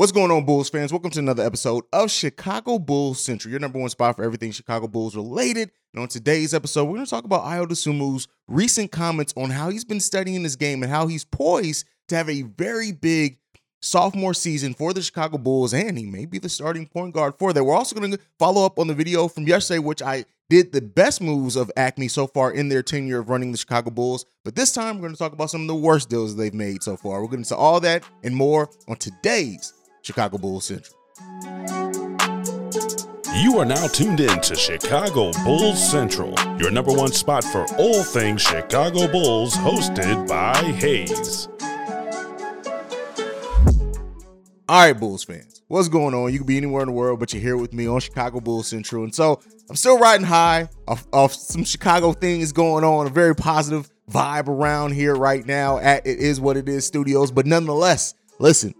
What's 0.00 0.12
going 0.12 0.30
on, 0.30 0.46
Bulls 0.46 0.70
fans? 0.70 0.94
Welcome 0.94 1.10
to 1.10 1.18
another 1.18 1.44
episode 1.44 1.84
of 1.92 2.10
Chicago 2.10 2.78
Bulls 2.78 3.22
Central, 3.22 3.50
your 3.50 3.60
number 3.60 3.78
one 3.78 3.90
spot 3.90 4.16
for 4.16 4.24
everything 4.24 4.50
Chicago 4.50 4.88
Bulls 4.88 5.14
related. 5.14 5.70
And 5.92 6.00
on 6.00 6.08
today's 6.08 6.54
episode, 6.54 6.86
we're 6.86 6.94
going 6.94 7.04
to 7.04 7.10
talk 7.10 7.24
about 7.24 7.44
Ayo 7.44 7.66
Dosunmu's 7.66 8.26
recent 8.48 8.92
comments 8.92 9.34
on 9.36 9.50
how 9.50 9.68
he's 9.68 9.84
been 9.84 10.00
studying 10.00 10.42
this 10.42 10.56
game 10.56 10.82
and 10.82 10.90
how 10.90 11.06
he's 11.06 11.26
poised 11.26 11.84
to 12.08 12.16
have 12.16 12.30
a 12.30 12.40
very 12.40 12.92
big 12.92 13.40
sophomore 13.82 14.32
season 14.32 14.72
for 14.72 14.94
the 14.94 15.02
Chicago 15.02 15.36
Bulls, 15.36 15.74
and 15.74 15.98
he 15.98 16.06
may 16.06 16.24
be 16.24 16.38
the 16.38 16.48
starting 16.48 16.86
point 16.86 17.12
guard 17.12 17.34
for 17.38 17.52
that. 17.52 17.62
We're 17.62 17.76
also 17.76 17.94
going 17.94 18.10
to 18.10 18.18
follow 18.38 18.64
up 18.64 18.78
on 18.78 18.86
the 18.86 18.94
video 18.94 19.28
from 19.28 19.46
yesterday, 19.46 19.80
which 19.80 20.00
I 20.00 20.24
did 20.48 20.72
the 20.72 20.80
best 20.80 21.20
moves 21.20 21.56
of 21.56 21.70
AKME 21.76 22.10
so 22.10 22.26
far 22.26 22.52
in 22.52 22.70
their 22.70 22.82
tenure 22.82 23.18
of 23.18 23.28
running 23.28 23.52
the 23.52 23.58
Chicago 23.58 23.90
Bulls. 23.90 24.24
But 24.46 24.54
this 24.56 24.72
time, 24.72 24.96
we're 24.96 25.08
going 25.08 25.12
to 25.12 25.18
talk 25.18 25.34
about 25.34 25.50
some 25.50 25.60
of 25.60 25.68
the 25.68 25.74
worst 25.74 26.08
deals 26.08 26.36
they've 26.36 26.54
made 26.54 26.82
so 26.82 26.96
far. 26.96 27.20
We're 27.20 27.28
going 27.28 27.44
to 27.44 27.52
into 27.52 27.56
all 27.56 27.80
that 27.80 28.02
and 28.24 28.34
more 28.34 28.70
on 28.88 28.96
today's 28.96 29.74
Chicago 30.02 30.38
Bulls 30.38 30.64
Central. 30.66 30.96
You 33.36 33.58
are 33.58 33.64
now 33.64 33.86
tuned 33.86 34.20
in 34.20 34.40
to 34.40 34.54
Chicago 34.54 35.32
Bulls 35.44 35.90
Central, 35.90 36.34
your 36.58 36.70
number 36.70 36.92
one 36.92 37.12
spot 37.12 37.44
for 37.44 37.64
all 37.78 38.02
things 38.02 38.42
Chicago 38.42 39.10
Bulls, 39.10 39.54
hosted 39.54 40.28
by 40.28 40.54
Hayes. 40.54 41.48
All 44.68 44.86
right, 44.86 44.92
Bulls 44.92 45.24
fans, 45.24 45.62
what's 45.68 45.88
going 45.88 46.14
on? 46.14 46.32
You 46.32 46.38
can 46.38 46.46
be 46.46 46.56
anywhere 46.56 46.82
in 46.82 46.88
the 46.88 46.94
world, 46.94 47.18
but 47.18 47.32
you're 47.32 47.42
here 47.42 47.56
with 47.56 47.72
me 47.72 47.86
on 47.88 48.00
Chicago 48.00 48.40
Bulls 48.40 48.68
Central. 48.68 49.04
And 49.04 49.14
so 49.14 49.40
I'm 49.68 49.76
still 49.76 49.98
riding 49.98 50.26
high 50.26 50.68
off, 50.86 51.06
off 51.12 51.32
some 51.32 51.64
Chicago 51.64 52.12
things 52.12 52.52
going 52.52 52.84
on, 52.84 53.06
a 53.06 53.10
very 53.10 53.34
positive 53.34 53.90
vibe 54.10 54.48
around 54.48 54.92
here 54.92 55.14
right 55.14 55.46
now 55.46 55.78
at 55.78 56.06
It 56.06 56.18
Is 56.18 56.40
What 56.40 56.56
It 56.56 56.68
Is 56.68 56.86
Studios. 56.86 57.30
But 57.30 57.46
nonetheless, 57.46 58.14
listen, 58.38 58.74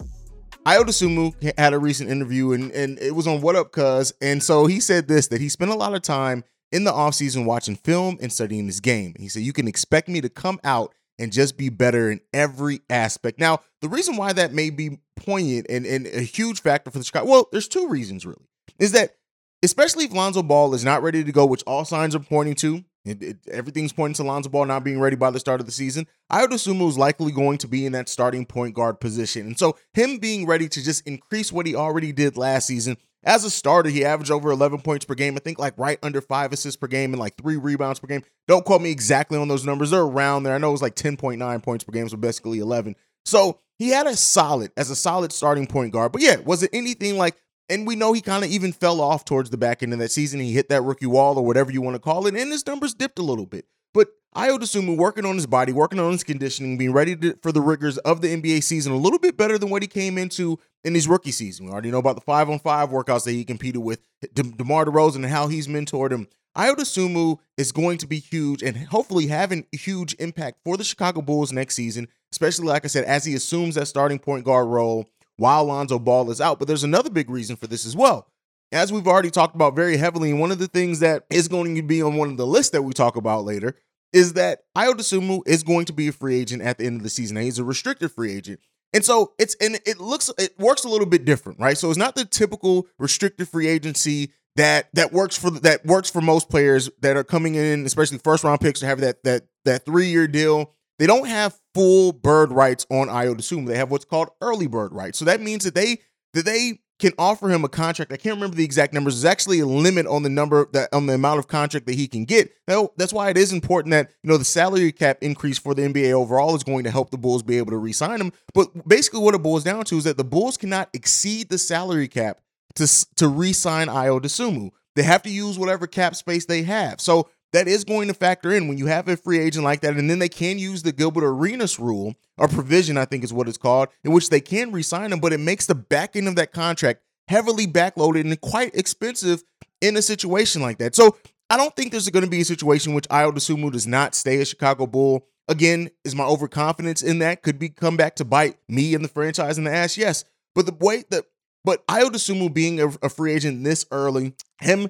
Ayo 0.67 0.83
Dosunmu 0.83 1.59
had 1.59 1.73
a 1.73 1.79
recent 1.79 2.11
interview 2.11 2.53
and, 2.53 2.71
and 2.73 2.99
it 2.99 3.15
was 3.15 3.27
on 3.27 3.41
What 3.41 3.57
Up 3.57 3.73
Cuz. 3.73 4.13
And 4.21 4.43
so 4.43 4.67
he 4.67 4.79
said 4.79 5.09
this 5.09 5.29
that 5.29 5.41
he 5.41 5.49
spent 5.49 5.71
a 5.71 5.75
lot 5.75 5.95
of 5.95 6.03
time 6.03 6.45
in 6.71 6.85
the 6.85 6.93
offseason 6.93 7.47
watching 7.47 7.77
film 7.77 8.19
and 8.21 8.33
studying 8.33 8.67
this 8.67 8.81
game. 8.81 9.15
He 9.19 9.29
said, 9.29 9.43
You 9.43 9.55
can 9.55 9.67
expect 9.67 10.09
me 10.09 10.21
to 10.21 10.29
come 10.29 10.61
out 10.63 10.95
and 11.19 11.33
just 11.33 11.57
be 11.57 11.71
better 11.71 12.11
in 12.11 12.21
every 12.33 12.81
aspect. 12.91 13.39
Now, 13.39 13.61
the 13.81 13.89
reason 13.89 14.17
why 14.17 14.33
that 14.35 14.53
may 14.53 14.71
be 14.71 14.99
poignant 15.17 15.67
and, 15.71 15.87
and 15.87 16.07
a 16.07 16.21
huge 16.21 16.61
factor 16.61 16.91
for 16.91 16.99
the 16.99 17.05
Chicago, 17.05 17.31
well, 17.31 17.49
there's 17.53 17.69
two 17.69 17.89
reasons 17.89 18.27
really. 18.27 18.47
Is 18.79 18.93
that 18.93 19.17
especially 19.63 20.05
if 20.05 20.13
Lonzo 20.13 20.43
Ball 20.43 20.75
is 20.75 20.85
not 20.85 21.03
ready 21.03 21.25
to 21.25 21.33
go, 21.33 21.47
which 21.47 21.63
all 21.67 21.85
signs 21.85 22.15
are 22.15 22.21
pointing 22.21 22.55
to, 22.57 22.85
it, 23.05 23.23
it, 23.23 23.39
everything's 23.51 23.93
pointing 23.93 24.15
to 24.15 24.23
Lonzo 24.25 24.51
Ball 24.51 24.67
not 24.67 24.85
being 24.85 25.01
ready 25.01 25.17
by 25.17 25.31
the 25.31 25.41
start 25.41 25.61
of 25.61 25.67
the 25.67 25.73
season. 25.73 26.07
Ayo 26.31 26.47
Dosunmu 26.47 26.89
is 26.89 26.99
likely 26.99 27.33
going 27.33 27.59
to 27.59 27.69
be 27.69 27.87
in 27.87 27.93
that 27.93 28.09
starting 28.09 28.45
point 28.45 28.75
guard 28.75 29.01
position. 29.01 29.47
And 29.47 29.59
so 29.59 29.77
him 29.95 30.19
being 30.19 30.47
ready 30.47 30.69
to 30.69 30.83
just 30.83 31.07
increase 31.07 31.51
what 31.51 31.67
he 31.67 31.75
already 31.75 32.13
did 32.13 32.37
last 32.37 32.67
season. 32.67 32.97
As 33.23 33.45
a 33.45 33.51
starter, 33.51 33.91
he 33.91 34.05
averaged 34.05 34.31
over 34.31 34.51
11 34.51 34.81
points 34.81 35.05
per 35.05 35.15
game. 35.15 35.37
I 35.37 35.41
think 35.41 35.59
like 35.59 35.77
right 35.77 35.99
under 36.03 36.21
five 36.21 36.53
assists 36.53 36.77
per 36.77 36.87
game 36.87 37.13
and 37.13 37.21
like 37.21 37.37
three 37.37 37.57
rebounds 37.57 38.01
per 38.01 38.07
game. 38.07 38.23
Don't 38.49 38.65
quote 38.65 38.81
me 38.81 38.91
exactly 38.91 39.39
on 39.39 39.49
those 39.49 39.67
numbers. 39.67 39.91
They're 39.91 40.01
around 40.01 40.43
there. 40.43 40.55
I 40.55 40.59
know 40.59 40.69
it 40.69 40.73
was 40.73 40.83
like 40.83 40.95
10.9 40.95 41.63
points 41.63 41.85
per 41.85 41.93
game, 41.93 42.09
so 42.09 42.17
basically 42.17 42.61
11. 42.61 42.97
So 43.25 43.61
he 43.79 43.91
had 43.91 44.07
a 44.07 44.17
solid, 44.17 44.73
as 44.77 44.91
a 44.91 44.97
solid 44.97 45.33
starting 45.33 45.67
point 45.67 45.93
guard. 45.93 46.13
But 46.13 46.23
yeah, 46.23 46.37
was 46.37 46.63
it 46.63 46.71
anything 46.73 47.19
like 47.19 47.37
and 47.71 47.87
we 47.87 47.97
know 47.97 48.13
he 48.13 48.21
kind 48.21 48.45
of 48.45 48.51
even 48.51 48.73
fell 48.73 49.01
off 49.01 49.25
towards 49.25 49.51
the 49.51 49.57
back 49.57 49.83
end 49.83 49.93
of 49.93 49.99
that 50.01 50.11
season. 50.11 50.41
He 50.41 50.53
hit 50.53 50.69
that 50.69 50.83
rookie 50.83 51.07
wall 51.07 51.39
or 51.39 51.47
whatever 51.47 51.71
you 51.71 51.81
want 51.81 51.95
to 51.95 52.01
call 52.01 52.27
it, 52.27 52.35
and 52.35 52.53
his 52.53 52.67
numbers 52.67 52.93
dipped 52.93 53.19
a 53.19 53.23
little 53.23 53.47
bit. 53.47 53.67
But 53.95 54.09
Ayo 54.37 54.59
Dosunmu 54.59 54.97
working 54.97 55.25
on 55.25 55.37
his 55.37 55.47
body, 55.47 55.73
working 55.73 55.99
on 55.99 56.13
his 56.13 56.25
conditioning, 56.25 56.77
being 56.77 56.93
ready 56.93 57.17
to, 57.17 57.37
for 57.43 57.53
the 57.53 57.61
rigors 57.61 57.99
of 57.99 58.21
the 58.21 58.29
NBA 58.29 58.63
season 58.63 58.93
a 58.93 58.97
little 58.97 59.19
bit 59.19 59.37
better 59.37 59.57
than 59.57 59.71
what 59.71 59.83
he 59.83 59.89
came 59.89 60.19
into 60.19 60.59
in 60.85 60.95
his 60.95 61.09
rookie 61.09 61.33
season. 61.33 61.67
We 61.67 61.73
already 61.73 61.91
know 61.91 61.99
about 61.99 62.17
the 62.17 62.23
five 62.23 62.51
on 62.51 62.59
five 62.59 62.91
workouts 62.91 63.25
that 63.25 63.33
he 63.33 63.45
competed 63.45 63.83
with 63.83 64.01
De- 64.35 64.43
DeMar 64.43 64.85
DeRozan 64.87 65.17
and 65.17 65.27
how 65.27 65.49
he's 65.49 65.69
mentored 65.69 66.13
him. 66.13 66.29
Ayo 66.57 66.75
Dosunmu 66.75 67.39
is 67.57 67.71
going 67.71 67.99
to 67.99 68.07
be 68.07 68.19
huge 68.19 68.63
and 68.63 68.77
hopefully 68.77 69.29
having 69.29 69.67
a 69.73 69.77
huge 69.77 70.15
impact 70.19 70.59
for 70.65 70.77
the 70.77 70.85
Chicago 70.85 71.23
Bulls 71.23 71.53
next 71.53 71.77
season, 71.77 72.09
especially 72.33 72.67
like 72.67 72.85
I 72.85 72.89
said, 72.89 73.05
as 73.05 73.25
he 73.25 73.35
assumes 73.35 73.77
that 73.77 73.87
starting 73.87 74.19
point 74.19 74.45
guard 74.45 74.67
role 74.67 75.09
while 75.41 75.65
Lonzo 75.65 75.99
Ball 75.99 76.31
is 76.31 76.41
out. 76.41 76.59
But 76.59 76.69
there's 76.69 76.85
another 76.85 77.09
big 77.09 77.31
reason 77.31 77.57
for 77.57 77.67
this 77.67 77.87
as 77.87 77.97
well. 77.97 78.29
As 78.73 78.93
we've 78.93 79.09
already 79.09 79.31
talked 79.31 79.55
about 79.55 79.75
very 79.75 79.97
heavily, 79.97 80.31
and 80.31 80.39
one 80.39 80.53
of 80.53 80.59
the 80.59 80.69
things 80.69 81.01
that 81.01 81.25
is 81.31 81.49
going 81.49 81.75
to 81.75 81.83
be 81.83 82.03
on 82.03 82.17
one 82.17 82.31
of 82.31 82.37
the 82.37 82.47
lists 82.47 82.71
that 82.73 82.83
we 82.83 82.93
talk 82.93 83.17
about 83.17 83.45
later 83.45 83.75
is 84.13 84.35
that 84.35 84.61
Ayo 84.77 84.93
Dosunmu 84.93 85.41
is 85.47 85.63
going 85.63 85.87
to 85.87 85.93
be 85.93 86.09
a 86.09 86.13
free 86.13 86.39
agent 86.39 86.63
at 86.63 86.79
the 86.79 86.85
end 86.85 86.99
of 86.99 87.03
the 87.03 87.11
season. 87.11 87.37
He's 87.39 87.59
a 87.59 87.65
restricted 87.65 88.13
free 88.13 88.33
agent. 88.33 88.61
And 88.93 89.05
so 89.05 89.33
it's 89.39 89.55
and 89.61 89.81
it 89.87 89.99
looks 89.99 90.31
it 90.37 90.59
works 90.59 90.85
a 90.85 90.89
little 90.89 91.07
bit 91.07 91.25
different, 91.25 91.59
right? 91.59 91.79
So 91.79 91.89
it's 91.89 91.99
not 91.99 92.17
the 92.17 92.25
typical 92.25 92.87
restricted 92.99 93.49
free 93.49 93.69
agency 93.69 94.33
that 94.57 94.89
that 94.95 95.13
works 95.13 95.39
for 95.39 95.51
that 95.51 95.87
works 95.87 96.11
for 96.11 96.21
most 96.21 96.51
players 96.51 96.91
that 97.01 97.17
are 97.17 97.25
coming 97.25 97.55
in, 97.55 97.87
especially 97.87 98.19
first 98.19 98.45
round 98.45 98.61
picks, 98.61 98.81
to 98.81 98.87
have 98.87 99.01
that 99.01 99.23
that 99.25 99.45
that 99.65 99.85
three 99.85 100.09
year 100.09 100.27
deal 100.27 100.75
they 100.99 101.07
don't 101.07 101.29
have 101.29 101.59
full 101.75 102.13
bird 102.13 102.53
rights 102.53 102.87
on 102.91 103.09
Ayo 103.09 103.35
Dosunmu. 103.35 103.67
They 103.67 103.77
have 103.77 103.91
what's 103.91 104.05
called 104.05 104.31
early 104.41 104.67
bird 104.67 104.93
rights. 104.93 105.19
So 105.19 105.25
that 105.25 105.41
means 105.41 105.65
that 105.65 105.75
they 105.75 105.99
that 106.35 106.45
they 106.45 106.81
can 107.01 107.13
offer 107.19 107.51
him 107.51 107.65
a 107.65 107.69
contract. 107.69 108.13
I 108.13 108.17
can't 108.17 108.37
remember 108.37 108.57
the 108.57 108.65
exact 108.65 108.93
numbers. 108.93 109.21
There's 109.21 109.31
actually 109.31 109.61
a 109.61 109.67
limit 109.67 110.07
on 110.07 110.23
the 110.23 110.29
number 110.29 110.69
that 110.73 110.93
on 110.93 111.07
the 111.07 111.15
amount 111.15 111.39
of 111.39 111.49
contract 111.49 111.87
that 111.87 111.95
he 111.95 112.07
can 112.07 112.25
get. 112.25 112.53
Now, 112.69 112.91
that's 112.97 113.13
why 113.13 113.31
it 113.31 113.39
is 113.39 113.53
important 113.53 113.93
that 113.93 114.11
you 114.23 114.31
know 114.31 114.37
the 114.37 114.45
salary 114.45 114.93
cap 114.93 115.19
increase 115.21 115.59
for 115.59 115.75
the 115.75 115.83
NBA 115.83 116.13
overall 116.13 116.55
is 116.55 116.63
going 116.63 116.85
to 116.85 116.91
help 116.91 117.11
the 117.11 117.19
Bulls 117.19 117.43
be 117.43 117.59
able 117.59 117.71
to 117.73 117.79
re-sign 117.79 118.21
him. 118.21 118.33
But 118.55 118.87
basically, 118.87 119.21
what 119.21 119.35
it 119.35 119.43
boils 119.43 119.65
down 119.65 119.85
to 119.87 119.97
is 119.97 120.05
that 120.05 120.19
the 120.19 120.25
Bulls 120.25 120.57
cannot 120.57 120.91
exceed 120.93 121.49
the 121.49 121.59
salary 121.59 122.09
cap 122.09 122.41
to 122.77 122.87
to 123.17 123.29
re-sign 123.29 123.89
Ayo 123.89 124.21
Dosunmu. 124.21 124.71
They 124.97 125.03
have 125.03 125.23
to 125.23 125.31
use 125.31 125.59
whatever 125.59 125.87
cap 125.87 126.15
space 126.15 126.45
they 126.45 126.63
have. 126.63 127.01
So 127.01 127.29
that 127.53 127.69
is 127.69 127.85
going 127.85 128.09
to 128.09 128.15
factor 128.15 128.53
in 128.53 128.69
when 128.69 128.79
you 128.79 128.87
have 128.87 129.09
a 129.09 129.17
free 129.17 129.39
agent 129.39 129.65
like 129.65 129.81
that. 129.81 129.97
And 129.97 130.09
then 130.09 130.19
they 130.19 130.29
can 130.29 130.59
use 130.59 130.83
the 130.83 130.93
Gilbert 130.93 131.25
Arenas 131.25 131.79
rule 131.79 132.15
or 132.39 132.49
provision, 132.49 132.97
I 132.97 133.05
think 133.05 133.25
is 133.25 133.33
what 133.33 133.49
it's 133.49 133.59
called, 133.59 133.89
in 134.05 134.13
which 134.13 134.31
they 134.31 134.41
can 134.41 134.73
resign 134.73 135.11
them, 135.11 135.21
but 135.21 135.33
it 135.33 135.41
makes 135.41 135.67
the 135.67 135.75
back 135.75 136.17
end 136.17 136.29
of 136.29 136.37
that 136.37 136.53
contract 136.53 137.03
heavily 137.29 137.67
backloaded 137.67 138.23
and 138.23 138.41
quite 138.41 138.75
expensive 138.75 139.43
in 139.81 139.97
a 139.97 140.03
situation 140.03 140.63
like 140.63 140.79
that. 140.79 140.95
So 140.95 141.17
I 141.49 141.57
don't 141.57 141.75
think 141.75 141.91
there's 141.91 142.09
going 142.09 142.25
to 142.25 142.31
be 142.31 142.41
a 142.41 142.45
situation 142.45 142.95
which 142.95 143.09
Ayo 143.09 143.33
Dosunmu 143.33 143.73
does 143.73 143.87
not 143.87 144.15
stay 144.15 144.41
a 144.41 144.45
Chicago 144.45 144.87
Bull. 144.87 145.27
Again, 145.49 145.91
is 146.05 146.15
my 146.15 146.25
overconfidence 146.25 147.03
in 147.03 147.19
that 147.19 147.43
could 147.43 147.59
be 147.59 147.69
come 147.69 147.97
back 147.97 148.15
to 148.17 148.25
bite 148.25 148.57
me 148.69 148.95
and 148.95 149.05
the 149.05 149.09
franchise 149.09 149.59
in 149.59 149.65
the 149.65 149.73
ass? 149.73 149.97
Yes. 149.97 150.25
But 150.55 150.67
the 150.67 150.75
way 150.75 151.05
that 151.11 151.25
but 151.65 151.87
Ayo 151.89 152.09
Dosunmu 152.09 152.53
being 152.55 152.81
a, 152.81 152.89
a 153.03 153.09
free 153.09 153.33
agent 153.33 153.65
this 153.65 153.85
early, 153.91 154.35
him 154.61 154.89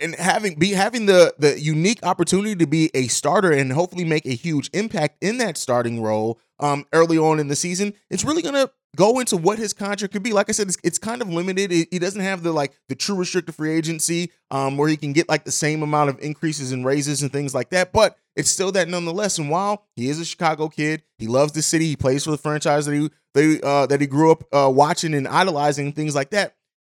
and 0.00 0.14
having 0.14 0.58
be 0.58 0.70
having 0.70 1.06
the 1.06 1.34
the 1.38 1.60
unique 1.60 2.00
opportunity 2.02 2.56
to 2.56 2.66
be 2.66 2.90
a 2.94 3.06
starter 3.08 3.52
and 3.52 3.72
hopefully 3.72 4.04
make 4.04 4.26
a 4.26 4.34
huge 4.34 4.70
impact 4.72 5.16
in 5.22 5.38
that 5.38 5.58
starting 5.58 6.02
role 6.02 6.38
um 6.60 6.86
early 6.92 7.18
on 7.18 7.38
in 7.38 7.48
the 7.48 7.56
season 7.56 7.92
it's 8.10 8.24
really 8.24 8.42
gonna 8.42 8.70
go 8.96 9.18
into 9.20 9.36
what 9.36 9.58
his 9.58 9.72
contract 9.72 10.12
could 10.12 10.22
be. 10.22 10.32
Like 10.32 10.48
i 10.48 10.52
said 10.52 10.68
it's, 10.68 10.78
it's 10.82 10.98
kind 10.98 11.20
of 11.20 11.28
limited. 11.28 11.70
It, 11.70 11.88
he 11.90 11.98
doesn't 11.98 12.20
have 12.20 12.42
the 12.42 12.52
like 12.52 12.72
the 12.88 12.94
true 12.94 13.16
restricted 13.16 13.54
free 13.54 13.72
agency 13.72 14.32
um 14.50 14.76
where 14.76 14.88
he 14.88 14.96
can 14.96 15.12
get 15.12 15.28
like 15.28 15.44
the 15.44 15.52
same 15.52 15.82
amount 15.82 16.10
of 16.10 16.18
increases 16.20 16.72
and 16.72 16.84
raises 16.84 17.22
and 17.22 17.32
things 17.32 17.54
like 17.54 17.70
that 17.70 17.92
but 17.92 18.16
it's 18.36 18.50
still 18.50 18.70
that 18.72 18.88
nonetheless. 18.88 19.38
And 19.38 19.50
while 19.50 19.86
he 19.96 20.08
is 20.08 20.18
a 20.18 20.24
chicago 20.24 20.68
kid 20.68 21.02
he 21.18 21.26
loves 21.26 21.52
the 21.52 21.62
city 21.62 21.86
he 21.86 21.96
plays 21.96 22.24
for 22.24 22.30
the 22.30 22.38
franchise 22.38 22.86
that 22.86 22.94
he 22.94 23.10
they 23.34 23.60
uh 23.60 23.86
that 23.86 24.00
he 24.00 24.06
grew 24.06 24.32
up 24.32 24.44
uh 24.52 24.70
watching 24.70 25.14
and 25.14 25.28
idolizing 25.28 25.92
things 25.92 26.14
like 26.14 26.30
that 26.30 26.54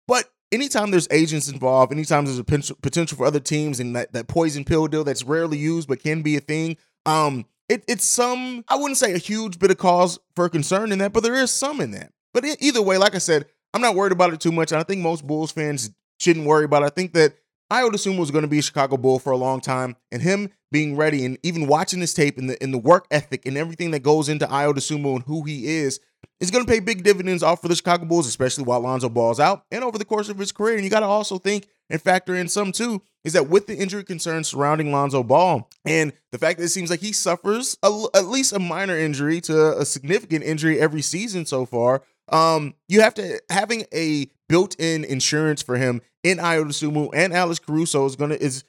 but 0.09 0.31
anytime 0.52 0.90
there's 0.90 1.08
agents 1.10 1.48
involved, 1.48 1.92
anytime 1.92 2.24
there's 2.24 2.38
a 2.38 2.44
potential 2.44 3.16
for 3.16 3.26
other 3.26 3.40
teams 3.40 3.80
and 3.80 3.96
that, 3.96 4.12
that 4.12 4.28
poison 4.28 4.64
pill 4.64 4.86
deal 4.86 5.02
that's 5.02 5.24
rarely 5.24 5.58
used 5.58 5.88
but 5.88 6.02
can 6.02 6.22
be 6.22 6.36
a 6.36 6.40
thing, 6.40 6.76
um, 7.06 7.46
it, 7.68 7.82
it's 7.88 8.06
some, 8.06 8.64
I 8.68 8.76
wouldn't 8.76 8.98
say 8.98 9.14
a 9.14 9.18
huge 9.18 9.58
bit 9.58 9.70
of 9.70 9.78
cause 9.78 10.18
for 10.36 10.48
concern 10.48 10.92
in 10.92 10.98
that, 10.98 11.12
but 11.12 11.22
there 11.22 11.34
is 11.34 11.50
some 11.50 11.80
in 11.80 11.92
that. 11.92 12.12
But 12.34 12.44
either 12.60 12.82
way, 12.82 12.98
like 12.98 13.14
I 13.14 13.18
said, 13.18 13.46
I'm 13.74 13.80
not 13.80 13.94
worried 13.94 14.12
about 14.12 14.32
it 14.32 14.41
too 14.41 14.53
much. 14.53 14.72
And 14.72 14.80
I 14.80 14.84
think 14.84 15.00
most 15.00 15.27
Bulls 15.27 15.53
fans 15.53 15.91
shouldn't 16.18 16.47
worry 16.47 16.65
about 16.65 16.82
it. 16.82 16.86
I 16.86 16.91
think 16.91 17.15
that 17.15 17.34
Ayo 17.72 17.91
Dosunmu 17.91 18.18
was 18.18 18.30
going 18.30 18.42
to 18.42 18.48
be 18.48 18.59
a 18.59 18.62
Chicago 18.62 18.98
Bull 18.98 19.18
for 19.18 19.32
a 19.32 19.36
long 19.36 19.59
time, 19.59 19.97
and 20.10 20.21
him 20.21 20.50
being 20.71 20.94
ready 20.94 21.24
and 21.24 21.38
even 21.42 21.66
watching 21.66 22.00
this 22.00 22.12
tape 22.12 22.36
and 22.36 22.50
the 22.50 22.62
in 22.62 22.71
the 22.71 22.78
work 22.78 23.06
ethic 23.10 23.47
and 23.47 23.56
everything 23.56 23.92
that 23.92 24.03
goes 24.03 24.28
into 24.28 24.47
Ayo 24.47 24.74
Dosunmu 24.74 25.16
and 25.16 25.24
who 25.24 25.42
he 25.44 25.66
is 25.66 25.98
is 26.42 26.50
going 26.50 26.66
to 26.66 26.71
pay 26.71 26.80
big 26.80 27.04
dividends 27.04 27.42
off 27.44 27.62
for 27.62 27.68
the 27.68 27.77
Chicago 27.77 28.04
Bulls, 28.04 28.27
especially 28.27 28.65
while 28.65 28.80
Lonzo 28.80 29.09
Ball's 29.09 29.39
out 29.39 29.65
and 29.71 29.84
over 29.84 29.97
the 29.97 30.04
course 30.04 30.28
of 30.28 30.36
his 30.39 30.50
career. 30.50 30.74
And 30.74 30.83
you 30.83 30.91
got 30.91 31.00
to 31.00 31.06
also 31.06 31.39
think 31.39 31.68
and 31.89 32.03
factor 32.03 32.34
in 32.34 32.48
some 32.48 32.72
too 32.72 33.00
is 33.22 33.34
that 33.34 33.48
with 33.48 33.68
the 33.68 33.77
injury 33.77 34.03
concerns 34.03 34.48
surrounding 34.48 34.91
Lonzo 34.91 35.22
Ball 35.22 35.71
and 35.84 36.12
the 36.33 36.39
fact 36.39 36.59
that 36.59 36.65
it 36.65 36.71
seems 36.71 36.91
like 36.91 36.98
he 37.00 37.12
suffers 37.12 37.78
a, 37.84 38.06
at 38.15 38.27
least 38.27 38.53
a 38.53 38.59
minor 38.59 38.98
injury 38.98 39.41
to 39.42 39.78
a 39.78 39.84
significant 39.84 40.42
injury 40.42 40.80
every 40.80 41.03
season 41.03 41.47
so 41.47 41.65
far, 41.65 42.03
um, 42.28 42.74
you 42.89 43.03
have 43.03 43.15
to 43.15 43.41
having 43.48 43.84
a 43.94 44.27
built-in 44.48 45.04
insurance 45.04 45.62
for 45.62 45.77
him 45.77 46.00
in 46.24 46.39
Ayo 46.39 46.65
Dosunmu 46.65 47.10
and 47.15 47.33
Alex 47.33 47.60
Caruso 47.60 48.04
is 48.06 48.16
gonna 48.16 48.34
is 48.34 48.65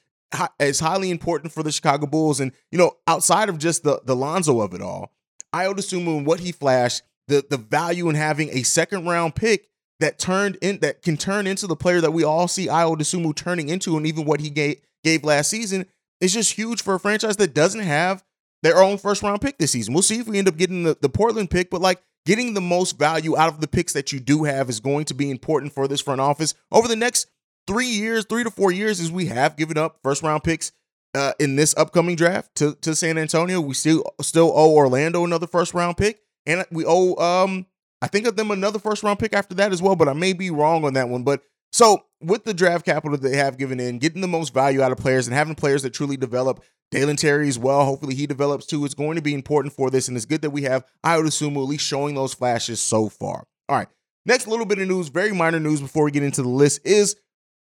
is 0.60 0.78
highly 0.78 1.10
important 1.10 1.52
for 1.52 1.64
the 1.64 1.72
Chicago 1.72 2.06
Bulls. 2.06 2.38
And 2.38 2.52
you 2.70 2.78
know, 2.78 2.92
outside 3.08 3.48
of 3.48 3.58
just 3.58 3.82
the 3.82 4.00
the 4.04 4.14
Lonzo 4.14 4.60
of 4.60 4.74
it 4.74 4.80
all, 4.80 5.12
Ayo 5.52 5.74
Dosunmu 5.74 6.18
and 6.18 6.26
what 6.26 6.40
he 6.40 6.52
flashed, 6.52 7.02
the 7.28 7.44
the 7.48 7.56
value 7.56 8.08
in 8.08 8.14
having 8.14 8.50
a 8.50 8.62
second 8.62 9.06
round 9.06 9.34
pick 9.34 9.68
that 10.00 10.18
turned 10.18 10.58
in 10.60 10.78
that 10.80 11.02
can 11.02 11.16
turn 11.16 11.46
into 11.46 11.66
the 11.66 11.76
player 11.76 12.00
that 12.00 12.12
we 12.12 12.24
all 12.24 12.48
see 12.48 12.66
Ayo 12.66 12.96
Dosunmu 12.96 13.34
turning 13.34 13.68
into, 13.68 13.96
and 13.96 14.06
even 14.06 14.24
what 14.24 14.40
he 14.40 14.50
gave 14.50 14.80
gave 15.02 15.24
last 15.24 15.50
season 15.50 15.86
is 16.20 16.32
just 16.32 16.52
huge 16.52 16.82
for 16.82 16.94
a 16.94 17.00
franchise 17.00 17.36
that 17.36 17.54
doesn't 17.54 17.80
have 17.80 18.24
their 18.62 18.82
own 18.82 18.98
first 18.98 19.22
round 19.22 19.40
pick 19.40 19.58
this 19.58 19.72
season. 19.72 19.94
We'll 19.94 20.02
see 20.02 20.18
if 20.18 20.26
we 20.26 20.38
end 20.38 20.48
up 20.48 20.56
getting 20.56 20.84
the, 20.84 20.96
the 21.00 21.08
Portland 21.08 21.50
pick, 21.50 21.70
but 21.70 21.80
like 21.80 22.02
getting 22.26 22.54
the 22.54 22.60
most 22.60 22.98
value 22.98 23.36
out 23.36 23.50
of 23.50 23.60
the 23.60 23.68
picks 23.68 23.92
that 23.92 24.12
you 24.12 24.20
do 24.20 24.44
have 24.44 24.68
is 24.70 24.80
going 24.80 25.04
to 25.06 25.14
be 25.14 25.30
important 25.30 25.72
for 25.72 25.86
this 25.86 26.00
front 26.00 26.20
office 26.20 26.54
over 26.72 26.88
the 26.88 26.96
next 26.96 27.26
three 27.66 27.86
years, 27.86 28.24
three 28.24 28.44
to 28.44 28.50
four 28.50 28.72
years, 28.72 29.00
as 29.00 29.12
we 29.12 29.26
have 29.26 29.56
given 29.56 29.76
up 29.76 29.98
first 30.02 30.22
round 30.22 30.42
picks 30.42 30.72
uh, 31.14 31.32
in 31.38 31.56
this 31.56 31.74
upcoming 31.76 32.16
draft 32.16 32.54
to, 32.56 32.74
to 32.76 32.94
San 32.94 33.18
Antonio. 33.18 33.60
We 33.60 33.74
still 33.74 34.02
still 34.20 34.52
owe 34.54 34.74
Orlando 34.74 35.24
another 35.24 35.46
first 35.46 35.74
round 35.74 35.96
pick, 35.96 36.20
and 36.46 36.64
we 36.70 36.84
owe 36.86 37.16
um 37.16 37.66
I 38.02 38.06
think 38.06 38.26
of 38.26 38.36
them 38.36 38.50
another 38.50 38.78
first 38.78 39.02
round 39.02 39.18
pick 39.18 39.32
after 39.32 39.54
that 39.56 39.72
as 39.72 39.80
well. 39.80 39.96
But 39.96 40.08
I 40.08 40.12
may 40.12 40.32
be 40.32 40.50
wrong 40.50 40.84
on 40.84 40.94
that 40.94 41.08
one. 41.08 41.22
But 41.22 41.42
so 41.72 42.04
with 42.20 42.44
the 42.44 42.54
draft 42.54 42.84
capital 42.84 43.16
that 43.16 43.28
they 43.28 43.36
have 43.36 43.56
given 43.56 43.80
in, 43.80 43.98
getting 43.98 44.20
the 44.20 44.28
most 44.28 44.52
value 44.52 44.82
out 44.82 44.92
of 44.92 44.98
players 44.98 45.26
and 45.26 45.34
having 45.34 45.54
players 45.54 45.82
that 45.82 45.94
truly 45.94 46.16
develop. 46.16 46.62
Dalen 46.90 47.16
Terry 47.16 47.48
as 47.48 47.58
well. 47.58 47.84
Hopefully 47.84 48.14
he 48.14 48.26
develops 48.26 48.66
too. 48.66 48.84
It's 48.84 48.94
going 48.94 49.16
to 49.16 49.22
be 49.22 49.34
important 49.34 49.74
for 49.74 49.90
this, 49.90 50.06
and 50.06 50.16
it's 50.16 50.26
good 50.26 50.42
that 50.42 50.50
we 50.50 50.62
have 50.62 50.84
Ayo 51.04 51.24
Dosunmu 51.24 51.56
at 51.56 51.68
least 51.68 51.84
showing 51.84 52.14
those 52.14 52.34
flashes 52.34 52.80
so 52.80 53.08
far. 53.08 53.44
All 53.68 53.76
right. 53.76 53.88
Next 54.26 54.46
little 54.46 54.64
bit 54.64 54.78
of 54.78 54.86
news, 54.86 55.08
very 55.08 55.32
minor 55.32 55.58
news 55.58 55.80
before 55.80 56.04
we 56.04 56.12
get 56.12 56.22
into 56.22 56.42
the 56.42 56.48
list 56.48 56.80
is 56.84 57.16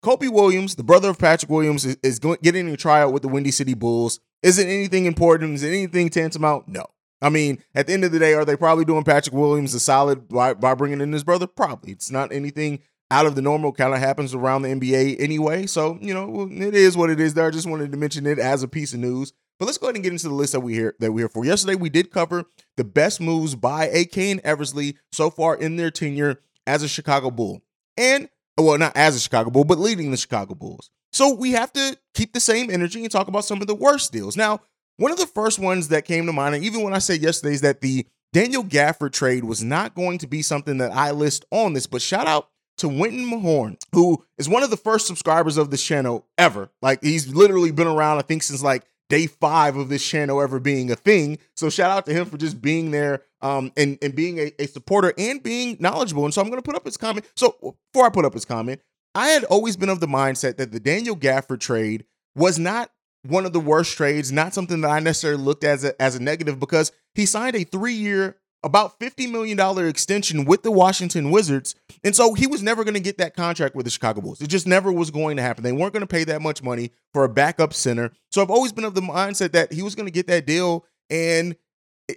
Kobe 0.02 0.28
Williams, 0.28 0.76
the 0.76 0.84
brother 0.84 1.10
of 1.10 1.20
Patrick 1.20 1.52
Williams, 1.52 1.86
is, 1.86 1.98
is 2.02 2.20
going, 2.20 2.38
getting 2.42 2.70
a 2.70 2.78
tryout 2.78 3.12
with 3.12 3.22
the 3.22 3.28
Windy 3.28 3.52
City 3.52 3.74
Bulls. 3.74 4.20
Is 4.42 4.58
it 4.60 4.68
anything 4.68 5.06
important? 5.06 5.56
Is 5.56 5.64
it 5.64 5.70
anything 5.70 6.10
tantamount? 6.10 6.68
No. 6.68 6.86
I 7.22 7.30
mean, 7.30 7.64
at 7.74 7.88
the 7.88 7.94
end 7.94 8.04
of 8.04 8.12
the 8.12 8.20
day, 8.20 8.34
are 8.34 8.46
they 8.46 8.56
probably 8.56 8.86
doing 8.86 9.04
Patrick 9.04 9.36
Williams 9.36 9.74
a 9.74 9.80
solid 9.80 10.28
by, 10.28 10.54
by 10.54 10.76
bringing 10.76 11.02
in 11.02 11.12
his 11.12 11.24
brother? 11.24 11.48
Probably. 11.48 11.92
It's 11.92 12.12
not 12.12 12.32
anything 12.32 12.80
out 13.10 13.26
of 13.26 13.36
the 13.36 13.42
normal. 13.42 13.72
Kind 13.72 13.94
of 13.94 14.00
happens 14.00 14.36
around 14.36 14.62
the 14.62 14.70
NBA 14.70 15.20
anyway. 15.20 15.66
So 15.66 15.98
you 16.02 16.14
know, 16.14 16.48
it 16.52 16.76
is 16.76 16.96
what 16.96 17.10
it 17.10 17.20
is. 17.20 17.34
There, 17.34 17.48
I 17.48 17.52
just 17.52 17.70
wanted 17.70 17.92
to 17.92 17.98
mention 17.98 18.26
it 18.26 18.40
as 18.40 18.64
a 18.64 18.68
piece 18.68 18.94
of 18.94 19.00
news. 19.00 19.34
But 19.60 19.66
let's 19.66 19.80
go 19.80 19.88
ahead 19.88 19.96
and 19.96 20.04
get 20.04 20.14
into 20.14 20.28
the 20.28 20.36
list 20.36 20.54
that 20.54 20.60
we 20.60 20.74
here 20.74 20.96
that 21.00 21.12
we're 21.12 21.22
here 21.22 21.30
for. 21.30 21.44
Yesterday, 21.44 21.76
we 21.76 21.90
did 21.90 22.12
cover 22.12 22.46
the 22.76 22.84
best 22.84 23.20
moves 23.20 23.56
by 23.56 23.86
AK 23.86 24.18
and 24.18 24.42
Eversley 24.44 24.98
so 25.12 25.32
far 25.32 25.56
in 25.56 25.78
their 25.78 25.90
tenure 25.90 26.42
as 26.68 26.84
a 26.84 26.88
Chicago 26.88 27.32
Bull, 27.32 27.64
and 27.98 28.30
well, 28.58 28.78
not 28.78 28.96
as 28.96 29.16
a 29.16 29.20
Chicago 29.20 29.50
Bull, 29.50 29.64
but 29.64 29.80
leading 29.80 30.12
the 30.12 30.18
Chicago 30.18 30.54
Bulls. 30.54 30.92
So 31.12 31.34
we 31.34 31.52
have 31.52 31.72
to 31.74 31.98
keep 32.14 32.34
the 32.34 32.40
same 32.40 32.70
energy 32.70 33.02
and 33.02 33.12
talk 33.12 33.28
about 33.28 33.46
some 33.46 33.62
of 33.62 33.68
the 33.68 33.76
worst 33.76 34.12
deals. 34.12 34.38
Now, 34.38 34.62
one 34.98 35.12
of 35.12 35.18
the 35.18 35.28
first 35.28 35.60
ones 35.60 35.88
that 35.90 36.06
came 36.06 36.26
to 36.26 36.34
mind, 36.34 36.56
and 36.56 36.64
even 36.64 36.82
when 36.82 36.94
I 36.94 37.00
said 37.00 37.22
yesterday, 37.22 37.54
is 37.54 37.62
that 37.62 37.82
the 37.82 38.06
Daniel 38.34 38.64
Gafford 38.64 39.14
trade 39.14 39.44
was 39.44 39.64
not 39.64 39.96
going 39.96 40.18
to 40.20 40.28
be 40.28 40.42
something 40.42 40.80
that 40.80 40.92
I 40.92 41.12
list 41.12 41.46
on 41.52 41.74
this, 41.74 41.88
but 41.88 42.02
shout 42.02 42.28
out 42.28 42.50
to 42.78 42.88
Winton 42.88 43.26
Mahorn, 43.26 43.78
who 43.94 44.24
is 44.38 44.50
one 44.50 44.64
of 44.64 44.70
the 44.70 44.78
first 44.78 45.08
subscribers 45.08 45.58
of 45.58 45.72
this 45.72 45.84
channel 45.84 46.28
ever. 46.38 46.70
Like 46.82 47.04
he's 47.04 47.34
literally 47.34 47.72
been 47.72 47.88
around, 47.88 48.18
I 48.20 48.22
think, 48.22 48.44
since 48.44 48.62
like 48.62 48.84
day 49.10 49.28
five 49.28 49.78
of 49.78 49.90
this 49.90 50.08
channel 50.08 50.42
ever 50.42 50.60
being 50.60 50.92
a 50.92 50.96
thing. 50.96 51.40
So 51.56 51.70
shout 51.70 51.92
out 51.92 52.06
to 52.06 52.14
him 52.14 52.26
for 52.26 52.38
just 52.38 52.62
being 52.62 52.92
there 52.92 53.24
um, 53.42 53.72
and, 53.78 53.98
and 54.02 54.16
being 54.16 54.38
a, 54.38 54.52
a 54.60 54.68
supporter 54.68 55.14
and 55.18 55.42
being 55.42 55.78
knowledgeable. 55.80 56.26
And 56.26 56.34
so 56.34 56.42
I'm 56.42 56.50
going 56.50 56.62
to 56.62 56.66
put 56.66 56.76
up 56.76 56.86
his 56.86 56.98
comment. 56.98 57.26
So 57.36 57.78
before 57.94 58.06
I 58.06 58.10
put 58.10 58.26
up 58.26 58.34
his 58.34 58.46
comment, 58.46 58.82
I 59.16 59.30
had 59.30 59.46
always 59.46 59.78
been 59.78 59.90
of 59.90 60.00
the 60.00 60.08
mindset 60.08 60.58
that 60.58 60.72
the 60.72 60.80
Daniel 60.80 61.16
Gafford 61.16 61.60
trade 61.60 62.06
was 62.36 62.60
not 62.60 62.92
one 63.30 63.46
of 63.46 63.54
the 63.54 63.60
worst 63.60 63.96
trades, 63.96 64.32
not 64.32 64.54
something 64.54 64.82
that 64.82 64.90
I 64.90 65.00
necessarily 65.00 65.42
looked 65.42 65.64
as 65.64 65.84
a, 65.84 66.00
as 66.02 66.16
a 66.16 66.22
negative 66.22 66.60
because 66.60 66.92
he 67.16 67.26
signed 67.26 67.56
a 67.56 67.64
three 67.64 67.94
year, 67.94 68.38
about 68.64 69.00
$50 69.00 69.32
million 69.32 69.60
extension 69.88 70.46
with 70.46 70.64
the 70.64 70.72
Washington 70.72 71.32
Wizards. 71.32 71.76
And 72.04 72.16
so 72.16 72.34
he 72.34 72.48
was 72.48 72.64
never 72.64 72.84
going 72.84 72.96
to 72.96 73.00
get 73.00 73.18
that 73.20 73.36
contract 73.36 73.76
with 73.76 73.86
the 73.86 73.90
Chicago 73.92 74.22
Bulls. 74.22 74.42
It 74.42 74.48
just 74.48 74.68
never 74.68 74.92
was 74.92 75.12
going 75.12 75.38
to 75.38 75.44
happen. 75.44 75.64
They 75.64 75.72
weren't 75.72 75.94
going 75.94 76.02
to 76.02 76.08
pay 76.08 76.24
that 76.26 76.42
much 76.42 76.64
money 76.64 76.92
for 77.14 77.24
a 77.24 77.30
backup 77.30 77.74
center. 77.74 78.12
So 78.32 78.42
I've 78.42 78.50
always 78.50 78.72
been 78.72 78.86
of 78.86 78.96
the 78.96 79.02
mindset 79.02 79.52
that 79.52 79.72
he 79.72 79.82
was 79.82 79.96
going 79.96 80.08
to 80.08 80.12
get 80.12 80.28
that 80.28 80.46
deal. 80.46 80.86
And 81.10 81.56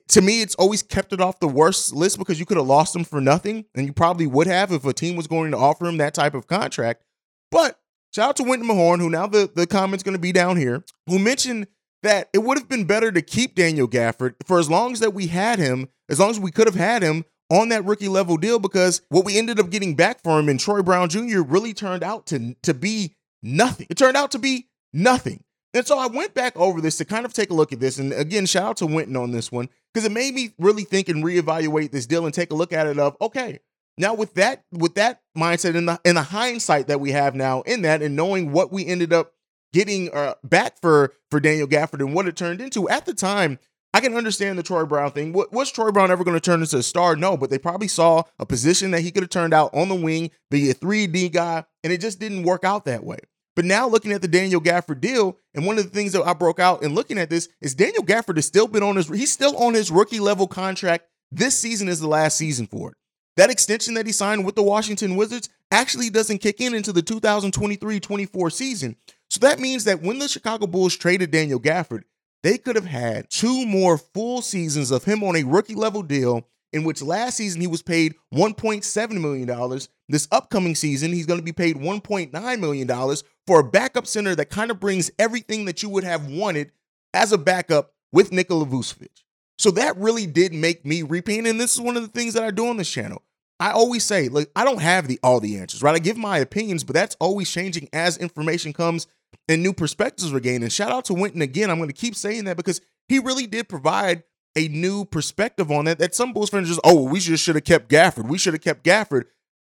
to 0.08 0.20
me, 0.20 0.40
it's 0.42 0.54
always 0.54 0.82
kept 0.82 1.12
it 1.12 1.20
off 1.20 1.40
the 1.40 1.48
worst 1.48 1.92
list 1.92 2.18
because 2.18 2.38
you 2.38 2.46
could 2.46 2.56
have 2.56 2.66
lost 2.66 2.94
him 2.94 3.04
for 3.04 3.20
nothing, 3.20 3.64
and 3.74 3.86
you 3.86 3.92
probably 3.92 4.26
would 4.26 4.46
have 4.46 4.72
if 4.72 4.84
a 4.84 4.92
team 4.92 5.16
was 5.16 5.26
going 5.26 5.50
to 5.50 5.56
offer 5.56 5.86
him 5.86 5.96
that 5.96 6.14
type 6.14 6.34
of 6.34 6.46
contract. 6.46 7.02
But 7.50 7.79
shout 8.14 8.30
out 8.30 8.36
to 8.36 8.44
Winton 8.44 8.68
Mahorn, 8.68 9.00
who 9.00 9.10
now 9.10 9.26
the, 9.26 9.50
the 9.54 9.66
comment's 9.66 10.02
going 10.02 10.16
to 10.16 10.20
be 10.20 10.32
down 10.32 10.56
here, 10.56 10.84
who 11.06 11.18
mentioned 11.18 11.66
that 12.02 12.28
it 12.32 12.38
would 12.38 12.58
have 12.58 12.68
been 12.68 12.84
better 12.84 13.12
to 13.12 13.22
keep 13.22 13.54
Daniel 13.54 13.88
Gafford 13.88 14.34
for 14.46 14.58
as 14.58 14.70
long 14.70 14.92
as 14.92 15.00
that 15.00 15.14
we 15.14 15.26
had 15.26 15.58
him, 15.58 15.88
as 16.08 16.18
long 16.18 16.30
as 16.30 16.40
we 16.40 16.50
could 16.50 16.66
have 16.66 16.76
had 16.76 17.02
him 17.02 17.24
on 17.50 17.68
that 17.68 17.84
rookie 17.84 18.08
level 18.08 18.36
deal, 18.36 18.58
because 18.58 19.02
what 19.08 19.24
we 19.24 19.36
ended 19.36 19.58
up 19.58 19.70
getting 19.70 19.94
back 19.96 20.22
for 20.22 20.38
him 20.38 20.48
in 20.48 20.56
Troy 20.56 20.82
Brown 20.82 21.08
Jr. 21.08 21.40
really 21.40 21.74
turned 21.74 22.02
out 22.02 22.26
to, 22.26 22.54
to 22.62 22.72
be 22.72 23.16
nothing. 23.42 23.86
It 23.90 23.98
turned 23.98 24.16
out 24.16 24.30
to 24.32 24.38
be 24.38 24.68
nothing. 24.92 25.42
And 25.72 25.86
so 25.86 25.98
I 25.98 26.06
went 26.06 26.34
back 26.34 26.56
over 26.56 26.80
this 26.80 26.96
to 26.98 27.04
kind 27.04 27.24
of 27.24 27.32
take 27.32 27.50
a 27.50 27.54
look 27.54 27.72
at 27.72 27.80
this. 27.80 27.98
And 27.98 28.12
again, 28.12 28.46
shout 28.46 28.64
out 28.64 28.76
to 28.78 28.86
Winton 28.86 29.16
on 29.16 29.30
this 29.30 29.52
one 29.52 29.68
because 29.92 30.04
it 30.04 30.12
made 30.12 30.34
me 30.34 30.52
really 30.58 30.84
think 30.84 31.08
and 31.08 31.24
reevaluate 31.24 31.92
this 31.92 32.06
deal 32.06 32.24
and 32.24 32.34
take 32.34 32.50
a 32.50 32.56
look 32.56 32.72
at 32.72 32.86
it 32.86 32.98
of 32.98 33.16
okay, 33.20 33.60
now 34.00 34.14
with 34.14 34.34
that 34.34 34.64
with 34.72 34.94
that 34.96 35.20
mindset 35.36 35.74
in 35.74 35.86
the 35.86 36.00
in 36.04 36.16
the 36.16 36.22
hindsight 36.22 36.88
that 36.88 37.00
we 37.00 37.12
have 37.12 37.34
now 37.34 37.62
in 37.62 37.82
that 37.82 38.02
and 38.02 38.16
knowing 38.16 38.52
what 38.52 38.72
we 38.72 38.86
ended 38.86 39.12
up 39.12 39.32
getting 39.72 40.12
uh, 40.12 40.34
back 40.42 40.80
for 40.80 41.12
for 41.30 41.40
Daniel 41.40 41.68
Gafford 41.68 42.00
and 42.00 42.14
what 42.14 42.26
it 42.26 42.36
turned 42.36 42.60
into 42.60 42.88
at 42.88 43.06
the 43.06 43.14
time. 43.14 43.58
I 43.92 44.00
can 44.00 44.14
understand 44.14 44.56
the 44.56 44.62
Troy 44.62 44.84
Brown 44.84 45.10
thing. 45.10 45.32
What, 45.32 45.52
was 45.52 45.72
Troy 45.72 45.90
Brown 45.90 46.12
ever 46.12 46.22
going 46.22 46.36
to 46.36 46.40
turn 46.40 46.62
into 46.62 46.78
a 46.78 46.82
star? 46.82 47.16
No, 47.16 47.36
but 47.36 47.50
they 47.50 47.58
probably 47.58 47.88
saw 47.88 48.22
a 48.38 48.46
position 48.46 48.92
that 48.92 49.00
he 49.00 49.10
could 49.10 49.24
have 49.24 49.30
turned 49.30 49.52
out 49.52 49.74
on 49.74 49.88
the 49.88 49.96
wing, 49.96 50.30
be 50.48 50.70
a 50.70 50.74
3D 50.74 51.32
guy, 51.32 51.64
and 51.82 51.92
it 51.92 52.00
just 52.00 52.20
didn't 52.20 52.44
work 52.44 52.62
out 52.62 52.84
that 52.84 53.02
way. 53.02 53.18
But 53.56 53.64
now 53.64 53.88
looking 53.88 54.12
at 54.12 54.22
the 54.22 54.28
Daniel 54.28 54.60
Gafford 54.60 55.00
deal, 55.00 55.36
and 55.54 55.66
one 55.66 55.76
of 55.76 55.84
the 55.84 55.90
things 55.90 56.12
that 56.12 56.22
I 56.22 56.34
broke 56.34 56.60
out 56.60 56.84
in 56.84 56.94
looking 56.94 57.18
at 57.18 57.30
this 57.30 57.48
is 57.60 57.74
Daniel 57.74 58.04
Gafford 58.04 58.36
has 58.36 58.46
still 58.46 58.68
been 58.68 58.84
on 58.84 58.94
his 58.94 59.08
he's 59.08 59.32
still 59.32 59.56
on 59.56 59.74
his 59.74 59.90
rookie 59.90 60.20
level 60.20 60.46
contract. 60.46 61.06
This 61.32 61.58
season 61.58 61.88
is 61.88 62.00
the 62.00 62.08
last 62.08 62.38
season 62.38 62.68
for 62.68 62.92
it. 62.92 62.96
That 63.36 63.50
extension 63.50 63.94
that 63.94 64.06
he 64.06 64.12
signed 64.12 64.44
with 64.44 64.54
the 64.54 64.62
Washington 64.62 65.16
Wizards 65.16 65.48
actually 65.70 66.10
doesn't 66.10 66.38
kick 66.38 66.60
in 66.60 66.74
into 66.74 66.92
the 66.92 67.02
2023-24 67.02 68.52
season. 68.52 68.96
So 69.28 69.40
that 69.40 69.60
means 69.60 69.84
that 69.84 70.02
when 70.02 70.18
the 70.18 70.28
Chicago 70.28 70.66
Bulls 70.66 70.96
traded 70.96 71.30
Daniel 71.30 71.60
Gafford, 71.60 72.02
they 72.42 72.58
could 72.58 72.76
have 72.76 72.86
had 72.86 73.30
two 73.30 73.66
more 73.66 73.98
full 73.98 74.42
seasons 74.42 74.90
of 74.90 75.04
him 75.04 75.22
on 75.22 75.36
a 75.36 75.44
rookie 75.44 75.74
level 75.74 76.02
deal 76.02 76.46
in 76.72 76.84
which 76.84 77.02
last 77.02 77.36
season 77.36 77.60
he 77.60 77.66
was 77.66 77.82
paid 77.82 78.14
$1.7 78.32 79.20
million. 79.20 79.80
This 80.08 80.28
upcoming 80.32 80.74
season, 80.74 81.12
he's 81.12 81.26
going 81.26 81.38
to 81.40 81.44
be 81.44 81.52
paid 81.52 81.76
$1.9 81.76 82.60
million 82.60 83.16
for 83.46 83.60
a 83.60 83.64
backup 83.64 84.06
center 84.06 84.34
that 84.34 84.50
kind 84.50 84.70
of 84.70 84.80
brings 84.80 85.10
everything 85.18 85.64
that 85.66 85.82
you 85.82 85.88
would 85.88 86.04
have 86.04 86.26
wanted 86.26 86.72
as 87.12 87.32
a 87.32 87.38
backup 87.38 87.92
with 88.12 88.32
Nikola 88.32 88.66
Vucevic. 88.66 89.24
So 89.60 89.70
that 89.72 89.98
really 89.98 90.24
did 90.24 90.54
make 90.54 90.86
me 90.86 91.02
repaint. 91.02 91.46
And 91.46 91.60
this 91.60 91.74
is 91.74 91.82
one 91.82 91.94
of 91.98 92.02
the 92.02 92.08
things 92.08 92.32
that 92.32 92.42
I 92.42 92.50
do 92.50 92.68
on 92.68 92.78
this 92.78 92.90
channel. 92.90 93.20
I 93.60 93.72
always 93.72 94.02
say, 94.04 94.30
like, 94.30 94.50
I 94.56 94.64
don't 94.64 94.80
have 94.80 95.06
the 95.06 95.20
all 95.22 95.38
the 95.38 95.58
answers, 95.58 95.82
right? 95.82 95.94
I 95.94 95.98
give 95.98 96.16
my 96.16 96.38
opinions, 96.38 96.82
but 96.82 96.94
that's 96.94 97.14
always 97.20 97.50
changing 97.50 97.90
as 97.92 98.16
information 98.16 98.72
comes 98.72 99.06
and 99.50 99.62
new 99.62 99.74
perspectives 99.74 100.32
are 100.32 100.40
gained. 100.40 100.62
And 100.62 100.72
shout 100.72 100.90
out 100.90 101.04
to 101.04 101.14
Winton 101.14 101.42
again. 101.42 101.70
I'm 101.70 101.76
going 101.76 101.90
to 101.90 101.94
keep 101.94 102.16
saying 102.16 102.44
that 102.44 102.56
because 102.56 102.80
he 103.06 103.18
really 103.18 103.46
did 103.46 103.68
provide 103.68 104.22
a 104.56 104.68
new 104.68 105.04
perspective 105.04 105.70
on 105.70 105.84
that. 105.84 105.98
That 105.98 106.14
some 106.14 106.32
Bulls 106.32 106.48
fans 106.48 106.68
just, 106.68 106.80
oh, 106.82 107.02
we 107.02 107.20
just 107.20 107.44
should 107.44 107.56
have 107.56 107.64
kept 107.64 107.90
Gafford. 107.90 108.30
We 108.30 108.38
should 108.38 108.54
have 108.54 108.62
kept 108.62 108.82
Gafford. 108.82 109.24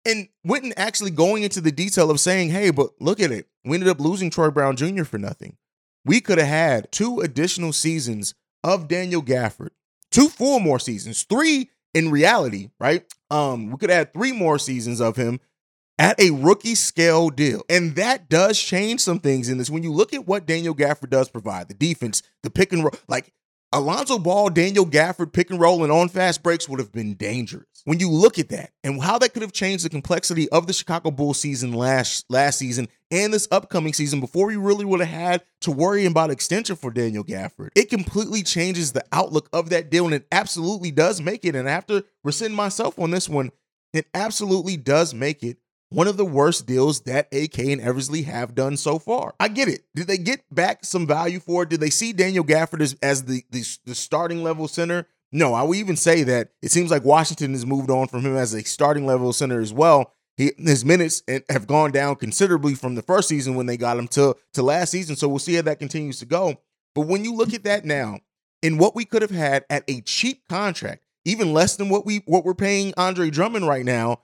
And 0.07 0.29
Winton 0.45 0.75
actually 0.77 1.11
going 1.11 1.43
into 1.43 1.61
the 1.61 1.73
detail 1.73 2.09
of 2.09 2.21
saying, 2.21 2.51
hey, 2.51 2.71
but 2.71 2.91
look 3.01 3.19
at 3.19 3.33
it. 3.33 3.49
We 3.65 3.75
ended 3.75 3.89
up 3.89 3.99
losing 3.99 4.31
Troy 4.31 4.51
Brown 4.51 4.77
Jr. 4.77 5.03
for 5.03 5.19
nothing. 5.19 5.57
We 6.05 6.21
could 6.21 6.39
have 6.39 6.47
had 6.47 6.93
two 6.93 7.19
additional 7.19 7.73
seasons 7.73 8.35
of 8.65 8.89
Daniel 8.89 9.23
Gafford, 9.23 9.71
two 10.11 10.29
full 10.29 10.61
more 10.61 10.79
seasons, 10.79 11.23
three 11.25 11.71
in 11.95 12.11
reality, 12.11 12.71
right? 12.81 13.05
Um, 13.31 13.71
we 13.71 13.79
could 13.79 13.91
add 13.91 14.13
three 14.13 14.33
more 14.33 14.59
seasons 14.59 15.01
of 15.01 15.17
him 15.17 15.41
at 15.99 16.19
a 16.19 16.31
rookie 16.31 16.75
scale 16.75 17.31
deal. 17.31 17.63
And 17.69 17.95
that 17.97 18.29
does 18.29 18.59
change 18.59 19.01
some 19.01 19.21
things 19.21 19.49
in 19.49 19.59
this. 19.59 19.71
When 19.71 19.83
you 19.83 19.93
look 19.93 20.13
at 20.15 20.27
what 20.27 20.47
Daniel 20.47 20.75
Gafford 20.75 21.11
does 21.11 21.29
provide, 21.29 21.69
the 21.69 21.75
defense, 21.75 22.23
the 22.43 22.51
pick 22.51 22.73
and 22.73 22.83
roll, 22.83 22.95
like 23.09 23.33
Alonzo 23.75 24.19
Ball, 24.19 24.51
Daniel 24.51 24.85
Gafford, 24.85 25.33
pick 25.33 25.51
and 25.51 25.59
roll, 25.59 25.83
and 25.83 25.91
on 25.91 26.11
fast 26.11 26.43
breaks 26.43 26.69
would 26.69 26.79
have 26.79 26.93
been 26.93 27.15
dangerous. 27.15 27.65
When 27.85 27.99
you 27.99 28.11
look 28.11 28.39
at 28.39 28.51
that 28.51 28.71
and 28.85 29.03
how 29.03 29.19
that 29.19 29.33
could 29.33 29.41
have 29.41 29.53
changed 29.53 29.85
the 29.85 29.89
complexity 29.89 30.49
of 30.51 30.67
the 30.67 30.75
Chicago 30.75 31.11
Bulls 31.11 31.41
season 31.41 31.73
last 31.73 32.27
last 32.29 32.59
season 32.59 32.89
and 33.11 33.33
this 33.33 33.49
upcoming 33.51 33.93
season 33.93 34.21
before 34.21 34.47
we 34.47 34.57
really 34.57 34.85
would 34.85 35.01
have 35.01 35.09
had 35.09 35.43
to 35.63 35.73
worry 35.73 36.05
about 36.05 36.31
extension 36.31 36.77
for 36.77 36.91
Daniel 36.91 37.25
Gafford, 37.25 37.71
it 37.75 37.89
completely 37.89 38.43
changes 38.43 38.93
the 38.93 39.05
outlook 39.11 39.49
of 39.53 39.71
that 39.71 39.91
deal 39.91 40.05
and 40.05 40.15
it 40.15 40.27
absolutely 40.31 40.91
does 40.91 41.21
make 41.21 41.45
it. 41.45 41.57
And 41.57 41.67
have 41.67 41.87
to 41.87 42.05
rescind 42.23 42.55
myself 42.55 42.99
on 42.99 43.11
this 43.11 43.29
one. 43.29 43.51
It 43.93 44.07
absolutely 44.15 44.77
does 44.77 45.13
make 45.13 45.43
it 45.43 45.59
one 45.93 46.09
of 46.09 46.17
the 46.17 46.25
worst 46.25 46.67
deals 46.67 47.03
that 47.03 47.29
AK 47.33 47.59
and 47.59 47.81
Eversley 47.81 48.23
have 48.23 48.55
done 48.55 48.77
so 48.77 48.99
far. 48.99 49.35
I 49.39 49.49
get 49.49 49.69
it. 49.69 49.85
Did 49.95 50.07
they 50.07 50.19
get 50.19 50.43
back 50.51 50.85
some 50.85 51.07
value 51.07 51.41
for 51.41 51.65
it? 51.65 51.69
Did 51.69 51.81
they 51.81 51.91
see 51.91 52.13
Daniel 52.13 52.45
Gafford 52.45 52.81
as, 52.81 52.97
as 53.03 53.25
the, 53.25 53.45
the, 53.51 53.65
the 53.85 53.95
starting 53.95 54.43
level 54.43 54.69
center? 54.69 55.07
No, 55.31 55.55
I 55.55 55.63
would 55.63 55.77
even 55.77 55.97
say 55.97 56.23
that 56.25 56.51
it 56.63 56.71
seems 56.71 56.91
like 56.91 57.05
Washington 57.05 57.53
has 57.53 57.65
moved 57.65 57.91
on 57.91 58.09
from 58.09 58.21
him 58.21 58.37
as 58.37 58.55
a 58.55 58.63
starting 58.65 59.07
level 59.07 59.33
center 59.33 59.61
as 59.61 59.73
well. 59.73 60.13
He, 60.37 60.53
his 60.59 60.85
minutes 60.85 61.23
have 61.49 61.67
gone 61.67 61.91
down 61.91 62.17
considerably 62.17 62.75
from 62.75 62.95
the 62.95 63.03
first 63.03 63.29
season 63.29 63.55
when 63.55 63.67
they 63.67 63.77
got 63.77 63.99
him 63.99 64.09
to, 64.09 64.35
to 64.55 64.63
last 64.63 64.91
season. 64.91 65.17
So 65.17 65.29
we'll 65.29 65.39
see 65.39 65.55
how 65.55 65.63
that 65.63 65.79
continues 65.79 66.19
to 66.21 66.27
go. 66.27 66.57
But 66.95 67.07
when 67.07 67.25
you 67.25 67.35
look 67.35 67.55
at 67.55 67.65
that 67.65 67.85
now, 67.85 68.21
in 68.63 68.79
what 68.79 68.95
we 68.95 69.05
could 69.05 69.23
have 69.23 69.31
had 69.31 69.65
at 69.69 69.85
a 69.89 70.01
cheap 70.03 70.43
contract, 70.49 71.03
even 71.25 71.53
less 71.53 71.77
than 71.77 71.89
what 71.89 72.07
we 72.07 72.23
what 72.27 72.45
we're 72.45 72.55
paying 72.55 72.93
Andre 72.97 73.31
Drummond 73.31 73.67
right 73.67 73.85
now, 73.85 74.21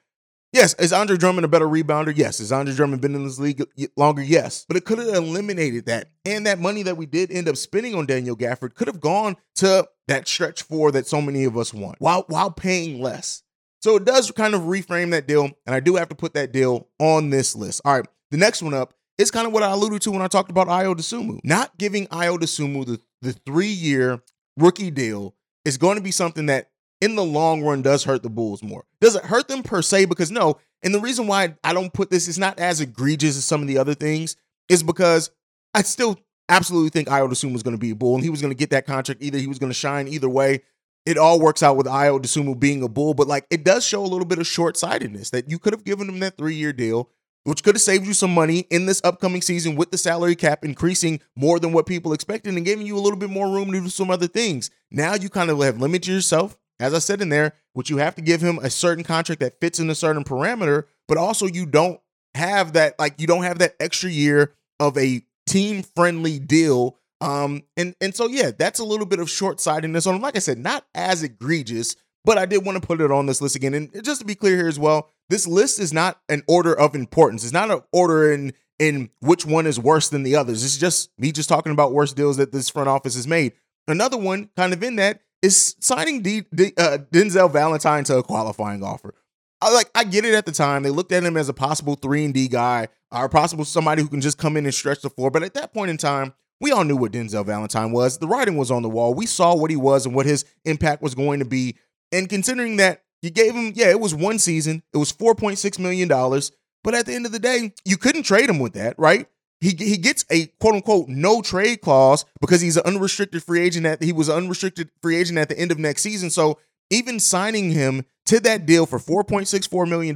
Yes, 0.53 0.73
is 0.75 0.95
Andre 0.95 1.19
Drummond 1.19 1.45
a 1.45 1.49
better 1.49 1.67
rebounder? 1.67 2.13
Yes. 2.17 2.41
Is 2.41 2.53
Andre 2.53 2.75
Drummond 2.75 3.03
been 3.03 3.15
in 3.15 3.25
this 3.25 3.39
league 3.39 3.63
longer? 3.97 4.23
Yes. 4.23 4.65
But 4.67 4.79
it 4.79 4.87
could 4.87 4.99
have 4.99 5.09
eliminated 5.09 5.87
that. 5.87 6.11
And 6.25 6.47
that 6.47 6.59
money 6.59 6.83
that 6.85 6.97
we 6.97 7.05
did 7.05 7.31
end 7.31 7.49
up 7.49 7.57
spending 7.57 7.95
on 7.95 8.07
Daniel 8.07 8.37
Gafford 8.37 8.75
could 8.75 8.87
have 8.87 9.01
gone 9.01 9.37
to 9.57 9.87
that 10.07 10.27
stretch 10.27 10.63
four 10.63 10.91
that 10.93 11.07
so 11.07 11.21
many 11.21 11.45
of 11.45 11.59
us 11.59 11.75
want 11.75 11.97
while 11.99 12.25
while 12.29 12.51
paying 12.51 13.03
less. 13.03 13.43
So 13.83 13.97
it 13.97 14.07
does 14.07 14.31
kind 14.31 14.55
of 14.55 14.63
reframe 14.63 15.11
that 15.11 15.29
deal. 15.29 15.51
And 15.67 15.75
I 15.75 15.81
do 15.81 15.97
have 15.97 16.09
to 16.09 16.15
put 16.15 16.33
that 16.35 16.51
deal 16.51 16.89
on 16.99 17.29
this 17.29 17.55
list. 17.55 17.83
All 17.85 17.97
right. 17.97 18.09
The 18.31 18.39
next 18.39 18.63
one 18.63 18.75
up 18.75 18.95
is 19.19 19.31
kind 19.31 19.47
of 19.47 19.53
what 19.53 19.63
I 19.63 19.71
alluded 19.71 20.01
to 20.03 20.11
when 20.11 20.23
I 20.23 20.29
talked 20.29 20.51
about 20.51 20.69
Ayo 20.69 20.95
Dosunmu. 20.95 21.41
Not 21.45 21.77
giving 21.77 22.07
Ayo 22.07 22.39
Dosunmu 22.39 22.87
the, 22.87 23.01
the 23.21 23.33
three-year 23.33 24.21
rookie 24.57 24.91
deal 24.91 25.35
is 25.65 25.77
going 25.77 25.97
to 25.97 26.03
be 26.03 26.11
something 26.11 26.47
that 26.47 26.71
in 27.01 27.15
the 27.15 27.25
long 27.25 27.63
run 27.63 27.83
does 27.83 28.05
hurt 28.05 28.23
the 28.23 28.31
Bulls 28.31 28.63
more. 28.63 28.85
Does 29.01 29.15
it 29.15 29.25
hurt 29.25 29.49
them 29.49 29.63
per 29.63 29.83
se? 29.83 30.07
Because 30.07 30.31
no, 30.31 30.59
and 30.83 30.95
the 30.95 31.01
reason 31.01 31.27
why 31.27 31.55
I 31.63 31.73
don't 31.73 31.93
put 31.93 32.11
this 32.11 32.29
is 32.29 32.39
not 32.39 32.59
as 32.59 32.81
egregious 32.81 33.37
as 33.37 33.45
some 33.45 33.63
of 33.63 33.69
the 33.69 33.79
other 33.79 33.95
things 33.95 34.37
is 34.69 34.83
because 34.83 35.31
I 35.75 35.83
still 35.83 36.19
absolutely 36.49 36.91
think 36.91 37.09
Ayo 37.09 37.29
Dosunmu 37.29 37.53
was 37.53 37.63
going 37.63 37.77
to 37.77 37.81
be 37.81 37.91
a 37.91 37.97
Bull 37.97 38.15
and 38.15 38.25
he 38.25 38.31
was 38.31 38.41
going 38.41 38.53
to 38.53 38.59
get 38.59 38.71
that 38.71 38.87
contract. 38.87 39.23
Either 39.23 39.39
he 39.39 39.47
was 39.47 39.59
going 39.59 39.71
to 39.71 39.79
shine 39.79 40.09
either 40.09 40.29
way. 40.29 40.63
It 41.07 41.17
all 41.17 41.41
works 41.41 41.63
out 41.63 41.77
with 41.77 41.87
Ayo 41.87 42.21
Dosunmu 42.21 42.59
being 42.59 42.83
a 42.83 42.89
Bull, 42.89 43.15
but 43.15 43.29
like 43.29 43.47
it 43.51 43.65
does 43.65 43.85
show 43.85 44.03
a 44.03 44.07
little 44.07 44.27
bit 44.27 44.39
of 44.39 44.47
short 44.47 44.77
sightedness 44.77 45.31
that 45.31 45.51
you 45.51 45.59
could 45.59 45.73
have 45.73 45.85
given 45.85 46.09
him 46.09 46.21
that 46.21 46.37
three 46.37 46.55
year 46.55 46.73
deal 46.73 47.11
which 47.45 47.63
could 47.63 47.75
have 47.75 47.83
saved 47.83 48.07
you 48.07 48.13
some 48.13 48.35
money 48.35 48.67
in 48.69 48.85
this 48.85 49.01
upcoming 49.05 49.41
season 49.41 49.75
with 49.75 49.91
the 49.91 49.97
salary 49.97 50.37
cap 50.37 50.67
increasing 50.67 51.19
more 51.35 51.59
than 51.59 51.73
what 51.73 51.87
people 51.87 52.13
expected 52.13 52.55
and 52.55 52.67
giving 52.67 52.87
you 52.87 52.95
a 52.95 53.01
little 53.01 53.19
bit 53.19 53.31
more 53.31 53.49
room 53.49 53.73
to 53.73 53.81
do 53.81 53.89
some 53.89 54.11
other 54.11 54.27
things. 54.27 54.71
Now 54.91 55.15
you 55.15 55.31
kind 55.31 55.49
of 55.49 55.59
have 55.61 55.81
limited 55.81 56.09
yourself 56.09 56.59
as 56.81 56.95
I 56.95 56.99
said 56.99 57.21
in 57.21 57.29
there, 57.29 57.55
which 57.73 57.91
you 57.91 57.99
have 57.99 58.15
to 58.17 58.23
give 58.23 58.41
him 58.41 58.59
a 58.59 58.71
certain 58.71 59.05
contract 59.05 59.41
that 59.41 59.61
fits 59.61 59.79
in 59.79 59.91
a 59.91 59.95
certain 59.95 60.25
parameter, 60.25 60.85
but 61.07 61.19
also 61.19 61.47
you 61.47 61.67
don't 61.67 62.01
have 62.35 62.75
that, 62.75 62.99
like 62.99 63.21
you 63.21 63.27
don't 63.27 63.43
have 63.43 63.59
that 63.59 63.75
extra 63.81 64.11
year 64.11 64.55
of 64.81 64.97
a 64.97 65.23
team 65.47 65.83
friendly 65.83 66.39
deal. 66.39 66.97
Um, 67.21 67.63
and 67.77 67.97
and 68.01 68.15
so 68.15 68.29
yeah, 68.29 68.53
that's 68.57 68.79
a 68.79 68.85
little 68.85 69.07
bit 69.07 69.19
of 69.19 69.29
short 69.29 69.61
sightedness 69.61 70.07
on 70.07 70.15
him. 70.15 70.23
Like 70.23 70.37
I 70.37 70.41
said, 70.41 70.59
not 70.59 70.87
as 70.95 71.23
egregious, 71.23 71.97
but 72.25 72.39
I 72.39 72.47
did 72.47 72.65
want 72.65 72.81
to 72.81 72.87
put 72.87 73.01
it 73.01 73.11
on 73.11 73.27
this 73.27 73.41
list 73.41 73.57
again. 73.57 73.75
And 73.75 74.05
just 74.05 74.21
to 74.21 74.27
be 74.27 74.35
clear 74.35 74.57
here 74.57 74.69
as 74.69 74.79
well, 74.79 75.11
this 75.29 75.47
list 75.47 75.81
is 75.81 75.93
not 75.93 76.21
an 76.29 76.43
order 76.47 76.79
of 76.79 76.95
importance. 76.95 77.43
It's 77.43 77.53
not 77.53 77.71
an 77.71 77.83
order 77.93 78.33
in 78.33 78.53
in 78.79 79.11
which 79.21 79.45
one 79.45 79.67
is 79.67 79.81
worse 79.81 80.09
than 80.09 80.23
the 80.23 80.37
others. 80.37 80.65
It's 80.65 80.79
just 80.79 81.11
me 81.19 81.33
just 81.33 81.49
talking 81.49 81.73
about 81.73 81.93
worst 81.93 82.17
deals 82.17 82.37
that 82.37 82.53
this 82.53 82.69
front 82.69 82.89
office 82.89 83.17
has 83.17 83.27
made. 83.27 83.53
Another 83.89 84.17
one, 84.17 84.51
kind 84.57 84.73
of 84.73 84.83
in 84.83 84.97
that, 84.97 85.23
is 85.43 85.77
signing 85.81 86.23
D, 86.23 86.45
D, 86.55 86.73
uh, 86.77 86.99
Denzel 87.13 87.51
Valentine 87.51 88.05
to 88.05 88.19
a 88.19 88.23
qualifying 88.23 88.83
offer. 88.83 89.15
I 89.61 89.73
like 89.73 89.91
I 89.95 90.05
get 90.05 90.25
it 90.25 90.35
at 90.35 90.47
the 90.47 90.53
time. 90.53 90.83
They 90.83 90.91
looked 90.91 91.13
at 91.13 91.25
him 91.25 91.37
as 91.37 91.49
a 91.49 91.55
possible 91.55 91.97
3 91.97 92.27
and 92.27 92.35
D 92.35 92.49
guy, 92.49 92.89
or 93.11 93.29
possible 93.29 93.65
somebody 93.65 94.03
who 94.03 94.09
can 94.09 94.21
just 94.21 94.39
come 94.39 94.57
in 94.57 94.65
and 94.65 94.75
stretch 94.75 95.03
the 95.03 95.11
floor, 95.11 95.31
but 95.31 95.43
at 95.43 95.55
that 95.55 95.73
point 95.73 95.91
in 95.91 95.97
time, 95.97 96.35
we 96.61 96.73
all 96.73 96.85
knew 96.85 96.97
what 96.97 97.13
Denzel 97.13 97.47
Valentine 97.47 97.93
was. 97.93 98.19
The 98.19 98.27
writing 98.27 98.57
was 98.57 98.71
on 98.71 98.83
the 98.83 98.89
wall. 98.89 99.15
We 99.15 99.27
saw 99.27 99.55
what 99.55 99.71
he 99.71 99.77
was 99.77 100.07
and 100.07 100.15
what 100.15 100.27
his 100.27 100.45
impact 100.65 101.03
was 101.03 101.15
going 101.15 101.39
to 101.39 101.45
be. 101.45 101.77
And 102.11 102.29
considering 102.29 102.79
that 102.79 103.03
you 103.23 103.31
gave 103.31 103.55
him, 103.55 103.73
yeah, 103.77 103.91
it 103.91 104.01
was 104.01 104.15
one 104.15 104.39
season, 104.39 104.83
it 104.93 104.97
was 104.97 105.13
$4.6 105.13 105.79
million. 105.79 106.09
But 106.09 106.95
at 106.95 107.07
the 107.07 107.15
end 107.15 107.27
of 107.27 107.33
the 107.33 107.39
day, 107.39 107.75
you 107.85 107.97
couldn't 107.97 108.25
trade 108.25 108.51
him 108.51 108.59
with 108.59 108.73
that, 108.73 108.99
right? 108.99 109.27
He 109.61 109.71
he 109.71 109.97
gets 109.97 110.25
a 110.31 110.47
quote 110.61 110.75
unquote 110.75 111.09
no 111.09 111.43
trade 111.43 111.81
clause 111.81 112.25
because 112.41 112.61
he's 112.61 112.77
an 112.77 112.85
unrestricted 112.85 113.43
free 113.43 113.61
agent 113.61 113.87
at 113.87 114.03
he 114.03 114.13
was 114.13 114.29
an 114.29 114.37
unrestricted 114.37 114.91
free 115.03 115.17
agent 115.17 115.39
at 115.39 115.49
the 115.49 115.59
end 115.59 115.73
of 115.73 115.79
next 115.79 116.03
season. 116.03 116.31
So 116.31 116.59
even 116.91 117.21
signing 117.21 117.71
him 117.71 118.05
to 118.27 118.41
that 118.41 118.67
deal 118.67 118.85
for 118.87 118.99
$4.64 118.99 119.89
million, 119.89 120.15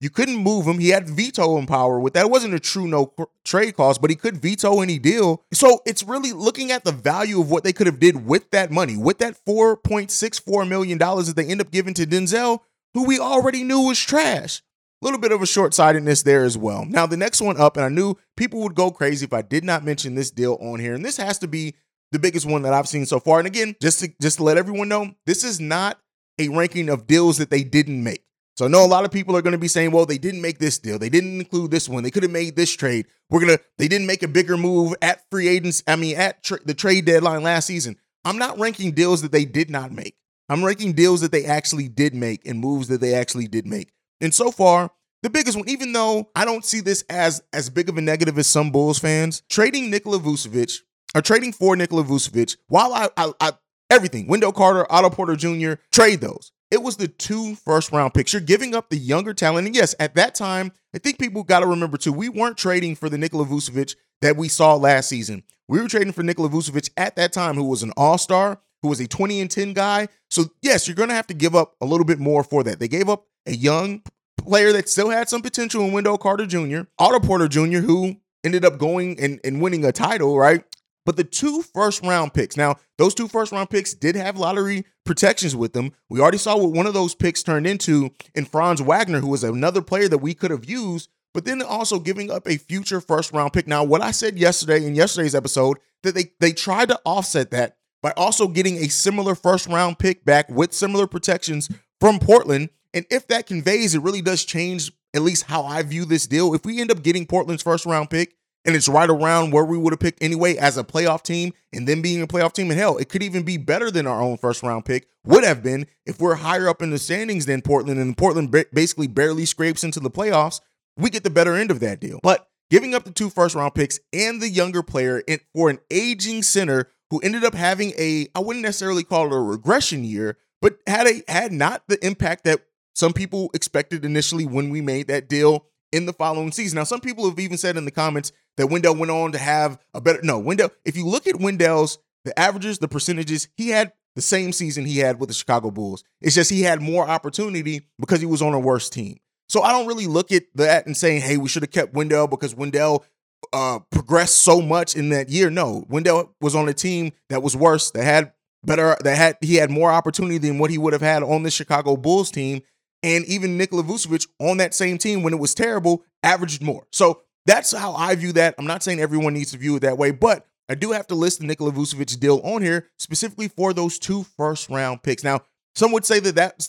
you 0.00 0.10
couldn't 0.10 0.36
move 0.36 0.66
him. 0.66 0.78
He 0.78 0.88
had 0.88 1.08
veto 1.08 1.64
power 1.66 2.00
with 2.00 2.14
that. 2.14 2.26
It 2.26 2.30
wasn't 2.30 2.54
a 2.54 2.60
true 2.60 2.86
no 2.86 3.12
trade 3.44 3.76
clause, 3.76 3.98
but 3.98 4.10
he 4.10 4.16
could 4.16 4.36
veto 4.36 4.80
any 4.80 4.98
deal. 4.98 5.42
So 5.52 5.80
it's 5.86 6.02
really 6.02 6.32
looking 6.32 6.72
at 6.72 6.84
the 6.84 6.92
value 6.92 7.40
of 7.40 7.50
what 7.50 7.64
they 7.64 7.72
could 7.72 7.86
have 7.86 8.00
did 8.00 8.26
with 8.26 8.50
that 8.50 8.70
money, 8.70 8.96
with 8.96 9.18
that 9.18 9.38
$4.64 9.46 10.68
million 10.68 10.98
that 10.98 11.34
they 11.36 11.46
end 11.46 11.60
up 11.60 11.70
giving 11.70 11.94
to 11.94 12.06
Denzel, 12.06 12.60
who 12.92 13.04
we 13.04 13.18
already 13.18 13.64
knew 13.64 13.80
was 13.80 13.98
trash 13.98 14.62
little 15.04 15.20
bit 15.20 15.32
of 15.32 15.42
a 15.42 15.46
short 15.46 15.74
sightedness 15.74 16.22
there 16.22 16.44
as 16.44 16.56
well. 16.56 16.84
Now, 16.84 17.06
the 17.06 17.16
next 17.16 17.40
one 17.40 17.60
up, 17.60 17.76
and 17.76 17.84
I 17.84 17.88
knew 17.88 18.16
people 18.36 18.60
would 18.60 18.74
go 18.74 18.90
crazy 18.90 19.24
if 19.24 19.32
I 19.32 19.42
did 19.42 19.64
not 19.64 19.84
mention 19.84 20.14
this 20.14 20.30
deal 20.30 20.58
on 20.60 20.80
here, 20.80 20.94
and 20.94 21.04
this 21.04 21.18
has 21.18 21.38
to 21.38 21.48
be 21.48 21.74
the 22.12 22.18
biggest 22.18 22.46
one 22.46 22.62
that 22.62 22.72
I've 22.72 22.88
seen 22.88 23.06
so 23.06 23.20
far. 23.20 23.38
And 23.38 23.46
again, 23.46 23.76
just 23.80 24.00
to 24.00 24.08
just 24.20 24.38
to 24.38 24.44
let 24.44 24.56
everyone 24.56 24.88
know, 24.88 25.14
this 25.26 25.44
is 25.44 25.60
not 25.60 25.98
a 26.38 26.48
ranking 26.48 26.88
of 26.88 27.06
deals 27.06 27.38
that 27.38 27.50
they 27.50 27.64
didn't 27.64 28.02
make. 28.02 28.24
So 28.56 28.66
I 28.66 28.68
know 28.68 28.84
a 28.84 28.86
lot 28.86 29.04
of 29.04 29.10
people 29.10 29.36
are 29.36 29.42
going 29.42 29.52
to 29.52 29.58
be 29.58 29.68
saying, 29.68 29.90
well, 29.90 30.06
they 30.06 30.18
didn't 30.18 30.40
make 30.40 30.58
this 30.58 30.78
deal. 30.78 30.98
They 30.98 31.08
didn't 31.08 31.40
include 31.40 31.72
this 31.72 31.88
one. 31.88 32.04
They 32.04 32.10
could 32.12 32.22
have 32.22 32.30
made 32.30 32.54
this 32.54 32.72
trade. 32.72 33.06
We're 33.28 33.40
to, 33.46 33.60
they 33.78 33.88
didn't 33.88 34.06
make 34.06 34.22
a 34.22 34.28
bigger 34.28 34.56
move 34.56 34.94
at 35.02 35.28
free 35.28 35.48
agents. 35.48 35.82
I 35.88 35.96
mean, 35.96 36.16
at 36.16 36.44
tra- 36.44 36.64
the 36.64 36.74
trade 36.74 37.04
deadline 37.04 37.42
last 37.42 37.66
season. 37.66 37.96
I'm 38.24 38.38
not 38.38 38.58
ranking 38.58 38.92
deals 38.92 39.22
that 39.22 39.32
they 39.32 39.44
did 39.44 39.70
not 39.70 39.90
make. 39.90 40.16
I'm 40.48 40.64
ranking 40.64 40.92
deals 40.92 41.20
that 41.22 41.32
they 41.32 41.44
actually 41.44 41.88
did 41.88 42.14
make 42.14 42.46
and 42.46 42.60
moves 42.60 42.88
that 42.88 43.00
they 43.00 43.14
actually 43.14 43.48
did 43.48 43.66
make. 43.66 43.90
And 44.20 44.34
so 44.34 44.50
far, 44.50 44.90
the 45.22 45.30
biggest 45.30 45.56
one, 45.56 45.68
even 45.68 45.92
though 45.92 46.30
I 46.34 46.44
don't 46.44 46.64
see 46.64 46.80
this 46.80 47.02
as 47.08 47.42
as 47.52 47.70
big 47.70 47.88
of 47.88 47.96
a 47.96 48.02
negative 48.02 48.38
as 48.38 48.46
some 48.46 48.70
Bulls 48.70 48.98
fans, 48.98 49.42
trading 49.48 49.90
Nikola 49.90 50.18
Vucevic 50.18 50.80
or 51.14 51.22
trading 51.22 51.52
for 51.52 51.76
Nikola 51.76 52.04
Vucevic, 52.04 52.56
while 52.68 52.92
I, 52.92 53.08
I, 53.16 53.32
I 53.40 53.52
everything, 53.90 54.26
Wendell 54.26 54.52
Carter, 54.52 54.90
Otto 54.90 55.10
Porter 55.10 55.36
Jr., 55.36 55.80
trade 55.92 56.20
those. 56.20 56.52
It 56.70 56.82
was 56.82 56.96
the 56.96 57.08
two 57.08 57.54
first 57.54 57.92
round 57.92 58.14
picks. 58.14 58.32
You're 58.32 58.42
giving 58.42 58.74
up 58.74 58.90
the 58.90 58.96
younger 58.98 59.32
talent. 59.32 59.66
And 59.66 59.76
yes, 59.76 59.94
at 60.00 60.14
that 60.16 60.34
time, 60.34 60.72
I 60.94 60.98
think 60.98 61.18
people 61.18 61.44
got 61.44 61.60
to 61.60 61.66
remember 61.66 61.96
too, 61.96 62.12
we 62.12 62.28
weren't 62.28 62.58
trading 62.58 62.96
for 62.96 63.08
the 63.08 63.18
Nikola 63.18 63.46
Vucevic 63.46 63.94
that 64.22 64.36
we 64.36 64.48
saw 64.48 64.74
last 64.74 65.08
season. 65.08 65.44
We 65.68 65.80
were 65.80 65.88
trading 65.88 66.12
for 66.12 66.22
Nikola 66.22 66.48
Vucevic 66.48 66.90
at 66.96 67.16
that 67.16 67.32
time, 67.32 67.54
who 67.54 67.64
was 67.64 67.82
an 67.82 67.92
all 67.96 68.18
star, 68.18 68.60
who 68.82 68.88
was 68.88 69.00
a 69.00 69.06
20 69.06 69.40
and 69.40 69.50
10 69.50 69.72
guy. 69.72 70.08
So, 70.30 70.46
yes, 70.62 70.88
you're 70.88 70.96
going 70.96 71.08
to 71.08 71.14
have 71.14 71.28
to 71.28 71.34
give 71.34 71.54
up 71.54 71.76
a 71.80 71.86
little 71.86 72.04
bit 72.04 72.18
more 72.18 72.42
for 72.42 72.62
that. 72.64 72.80
They 72.80 72.88
gave 72.88 73.08
up 73.08 73.26
a 73.46 73.52
young 73.52 74.02
player 74.38 74.72
that 74.72 74.88
still 74.88 75.10
had 75.10 75.28
some 75.28 75.42
potential 75.42 75.82
in 75.84 75.92
Wendell 75.92 76.18
Carter 76.18 76.46
Jr., 76.46 76.82
Otto 76.98 77.20
Porter 77.20 77.48
Jr., 77.48 77.78
who 77.78 78.16
ended 78.44 78.64
up 78.64 78.78
going 78.78 79.18
and, 79.20 79.40
and 79.44 79.60
winning 79.60 79.84
a 79.84 79.92
title, 79.92 80.38
right? 80.38 80.62
But 81.06 81.16
the 81.16 81.24
two 81.24 81.62
first 81.62 82.02
round 82.02 82.32
picks, 82.32 82.56
now, 82.56 82.76
those 82.96 83.14
two 83.14 83.28
first 83.28 83.52
round 83.52 83.70
picks 83.70 83.94
did 83.94 84.16
have 84.16 84.38
lottery 84.38 84.84
protections 85.04 85.54
with 85.54 85.72
them. 85.72 85.92
We 86.08 86.20
already 86.20 86.38
saw 86.38 86.56
what 86.56 86.72
one 86.72 86.86
of 86.86 86.94
those 86.94 87.14
picks 87.14 87.42
turned 87.42 87.66
into 87.66 88.10
in 88.34 88.46
Franz 88.46 88.80
Wagner, 88.80 89.20
who 89.20 89.28
was 89.28 89.44
another 89.44 89.82
player 89.82 90.08
that 90.08 90.18
we 90.18 90.34
could 90.34 90.50
have 90.50 90.64
used, 90.64 91.10
but 91.34 91.44
then 91.44 91.60
also 91.60 91.98
giving 91.98 92.30
up 92.30 92.48
a 92.48 92.56
future 92.56 93.00
first 93.00 93.32
round 93.32 93.52
pick. 93.52 93.66
Now, 93.66 93.84
what 93.84 94.00
I 94.00 94.12
said 94.12 94.38
yesterday 94.38 94.86
in 94.86 94.94
yesterday's 94.94 95.34
episode, 95.34 95.78
that 96.02 96.14
they, 96.14 96.32
they 96.40 96.52
tried 96.52 96.88
to 96.88 97.00
offset 97.04 97.50
that 97.50 97.76
by 98.02 98.12
also 98.16 98.48
getting 98.48 98.76
a 98.78 98.88
similar 98.88 99.34
first 99.34 99.66
round 99.66 99.98
pick 99.98 100.24
back 100.24 100.48
with 100.48 100.72
similar 100.72 101.06
protections 101.06 101.70
from 102.00 102.18
Portland 102.18 102.70
and 102.94 103.04
if 103.10 103.26
that 103.26 103.46
conveys, 103.46 103.94
it 103.94 104.02
really 104.02 104.22
does 104.22 104.44
change 104.44 104.92
at 105.14 105.22
least 105.22 105.44
how 105.44 105.64
I 105.64 105.82
view 105.82 106.04
this 106.04 106.26
deal. 106.26 106.54
If 106.54 106.64
we 106.64 106.80
end 106.80 106.90
up 106.90 107.02
getting 107.02 107.26
Portland's 107.26 107.62
first 107.62 107.84
round 107.84 108.08
pick 108.08 108.34
and 108.64 108.74
it's 108.74 108.88
right 108.88 109.10
around 109.10 109.52
where 109.52 109.64
we 109.64 109.76
would 109.76 109.92
have 109.92 110.00
picked 110.00 110.22
anyway 110.22 110.56
as 110.56 110.78
a 110.78 110.84
playoff 110.84 111.22
team 111.22 111.52
and 111.72 111.86
then 111.86 112.00
being 112.00 112.22
a 112.22 112.26
playoff 112.26 112.52
team, 112.52 112.70
and 112.70 112.78
hell, 112.78 112.96
it 112.96 113.08
could 113.08 113.22
even 113.22 113.42
be 113.42 113.56
better 113.56 113.90
than 113.90 114.06
our 114.06 114.22
own 114.22 114.36
first 114.36 114.62
round 114.62 114.84
pick 114.84 115.08
would 115.24 115.44
have 115.44 115.62
been 115.62 115.86
if 116.06 116.20
we're 116.20 116.36
higher 116.36 116.68
up 116.68 116.82
in 116.82 116.90
the 116.90 116.98
standings 116.98 117.46
than 117.46 117.62
Portland 117.62 118.00
and 118.00 118.16
Portland 118.16 118.54
basically 118.72 119.06
barely 119.06 119.44
scrapes 119.44 119.84
into 119.84 120.00
the 120.00 120.10
playoffs, 120.10 120.60
we 120.96 121.10
get 121.10 121.24
the 121.24 121.30
better 121.30 121.54
end 121.54 121.70
of 121.70 121.80
that 121.80 122.00
deal. 122.00 122.20
But 122.22 122.48
giving 122.70 122.94
up 122.94 123.04
the 123.04 123.10
two 123.10 123.30
first 123.30 123.54
round 123.54 123.74
picks 123.74 124.00
and 124.12 124.40
the 124.40 124.48
younger 124.48 124.82
player 124.82 125.22
for 125.54 125.70
an 125.70 125.78
aging 125.90 126.42
center 126.42 126.90
who 127.10 127.20
ended 127.20 127.44
up 127.44 127.54
having 127.54 127.92
a 127.98 128.28
I 128.34 128.40
wouldn't 128.40 128.64
necessarily 128.64 129.04
call 129.04 129.26
it 129.26 129.32
a 129.32 129.40
regression 129.40 130.04
year, 130.04 130.38
but 130.60 130.78
had 130.86 131.06
a 131.06 131.22
had 131.28 131.52
not 131.52 131.82
the 131.88 132.04
impact 132.04 132.44
that 132.44 132.60
some 132.94 133.12
people 133.12 133.50
expected 133.54 134.04
initially 134.04 134.46
when 134.46 134.70
we 134.70 134.80
made 134.80 135.08
that 135.08 135.28
deal 135.28 135.66
in 135.92 136.06
the 136.06 136.12
following 136.12 136.52
season. 136.52 136.76
Now, 136.76 136.84
some 136.84 137.00
people 137.00 137.28
have 137.28 137.38
even 137.38 137.56
said 137.56 137.76
in 137.76 137.84
the 137.84 137.90
comments 137.90 138.32
that 138.56 138.68
Wendell 138.68 138.96
went 138.96 139.10
on 139.10 139.32
to 139.32 139.38
have 139.38 139.78
a 139.92 140.00
better. 140.00 140.20
No, 140.22 140.38
Wendell, 140.38 140.70
if 140.84 140.96
you 140.96 141.06
look 141.06 141.26
at 141.26 141.40
Wendell's, 141.40 141.98
the 142.24 142.38
averages, 142.38 142.78
the 142.78 142.88
percentages, 142.88 143.48
he 143.56 143.68
had 143.68 143.92
the 144.16 144.22
same 144.22 144.52
season 144.52 144.84
he 144.84 144.98
had 144.98 145.18
with 145.20 145.28
the 145.28 145.34
Chicago 145.34 145.70
Bulls. 145.70 146.04
It's 146.20 146.34
just 146.34 146.50
he 146.50 146.62
had 146.62 146.80
more 146.80 147.08
opportunity 147.08 147.86
because 147.98 148.20
he 148.20 148.26
was 148.26 148.42
on 148.42 148.54
a 148.54 148.60
worse 148.60 148.88
team. 148.88 149.18
So 149.48 149.62
I 149.62 149.72
don't 149.72 149.86
really 149.86 150.06
look 150.06 150.32
at 150.32 150.44
that 150.54 150.86
and 150.86 150.96
saying, 150.96 151.22
hey, 151.22 151.36
we 151.36 151.48
should 151.48 151.62
have 151.62 151.70
kept 151.70 151.94
Wendell 151.94 152.28
because 152.28 152.54
Wendell 152.54 153.04
uh, 153.52 153.80
progressed 153.90 154.38
so 154.40 154.60
much 154.60 154.96
in 154.96 155.10
that 155.10 155.28
year. 155.28 155.50
No, 155.50 155.84
Wendell 155.88 156.34
was 156.40 156.54
on 156.54 156.68
a 156.68 156.74
team 156.74 157.12
that 157.28 157.42
was 157.42 157.56
worse, 157.56 157.90
that 157.90 158.04
had 158.04 158.32
better, 158.64 158.96
that 159.02 159.16
had 159.16 159.36
he 159.40 159.56
had 159.56 159.70
more 159.70 159.92
opportunity 159.92 160.38
than 160.38 160.58
what 160.58 160.70
he 160.70 160.78
would 160.78 160.92
have 160.92 161.02
had 161.02 161.22
on 161.22 161.42
the 161.42 161.50
Chicago 161.50 161.96
Bulls 161.96 162.30
team. 162.30 162.62
And 163.04 163.26
even 163.26 163.58
Nikola 163.58 163.82
Vucevic 163.82 164.26
on 164.40 164.56
that 164.56 164.72
same 164.72 164.96
team 164.96 165.22
when 165.22 165.34
it 165.34 165.38
was 165.38 165.54
terrible 165.54 166.04
averaged 166.22 166.62
more. 166.62 166.86
So 166.90 167.20
that's 167.44 167.70
how 167.70 167.92
I 167.92 168.14
view 168.14 168.32
that. 168.32 168.54
I'm 168.56 168.66
not 168.66 168.82
saying 168.82 168.98
everyone 168.98 169.34
needs 169.34 169.50
to 169.50 169.58
view 169.58 169.76
it 169.76 169.80
that 169.80 169.98
way, 169.98 170.10
but 170.10 170.46
I 170.70 170.74
do 170.74 170.92
have 170.92 171.06
to 171.08 171.14
list 171.14 171.40
the 171.40 171.46
Nikola 171.46 171.72
Vucevic 171.72 172.18
deal 172.18 172.40
on 172.42 172.62
here 172.62 172.88
specifically 172.98 173.48
for 173.48 173.74
those 173.74 173.98
two 173.98 174.22
first 174.22 174.70
round 174.70 175.02
picks. 175.02 175.22
Now, 175.22 175.42
some 175.74 175.92
would 175.92 176.06
say 176.06 176.18
that 176.20 176.34
that's 176.34 176.68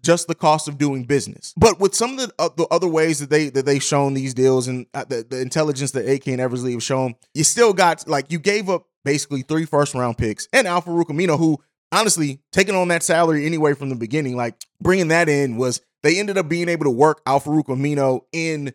just 0.00 0.28
the 0.28 0.34
cost 0.34 0.68
of 0.68 0.78
doing 0.78 1.04
business. 1.04 1.52
But 1.56 1.78
with 1.78 1.94
some 1.94 2.18
of 2.18 2.28
the, 2.28 2.34
uh, 2.38 2.48
the 2.56 2.66
other 2.70 2.88
ways 2.88 3.18
that 3.18 3.28
they 3.28 3.50
that 3.50 3.66
they've 3.66 3.82
shown 3.82 4.14
these 4.14 4.32
deals 4.32 4.68
and 4.68 4.86
uh, 4.94 5.04
the, 5.04 5.26
the 5.28 5.40
intelligence 5.42 5.90
that 5.90 6.08
AK 6.08 6.28
and 6.28 6.40
Eversley 6.40 6.72
have 6.72 6.82
shown, 6.82 7.14
you 7.34 7.44
still 7.44 7.74
got 7.74 8.08
like 8.08 8.32
you 8.32 8.38
gave 8.38 8.70
up 8.70 8.86
basically 9.04 9.42
three 9.42 9.64
first 9.64 9.94
round 9.94 10.16
picks 10.16 10.48
and 10.52 10.66
Al-Farouq 10.66 11.06
Aminu, 11.06 11.36
who 11.36 11.58
honestly 11.92 12.40
taking 12.52 12.74
on 12.74 12.88
that 12.88 13.02
salary 13.02 13.46
anyway 13.46 13.74
from 13.74 13.88
the 13.88 13.96
beginning, 13.96 14.36
like 14.36 14.54
bringing 14.80 15.08
that 15.08 15.28
in 15.28 15.56
was 15.56 15.80
they 16.02 16.18
ended 16.18 16.38
up 16.38 16.48
being 16.48 16.68
able 16.68 16.84
to 16.84 16.90
work 16.90 17.20
Al-Farouq 17.26 17.66
Aminu 17.66 18.22
in 18.32 18.72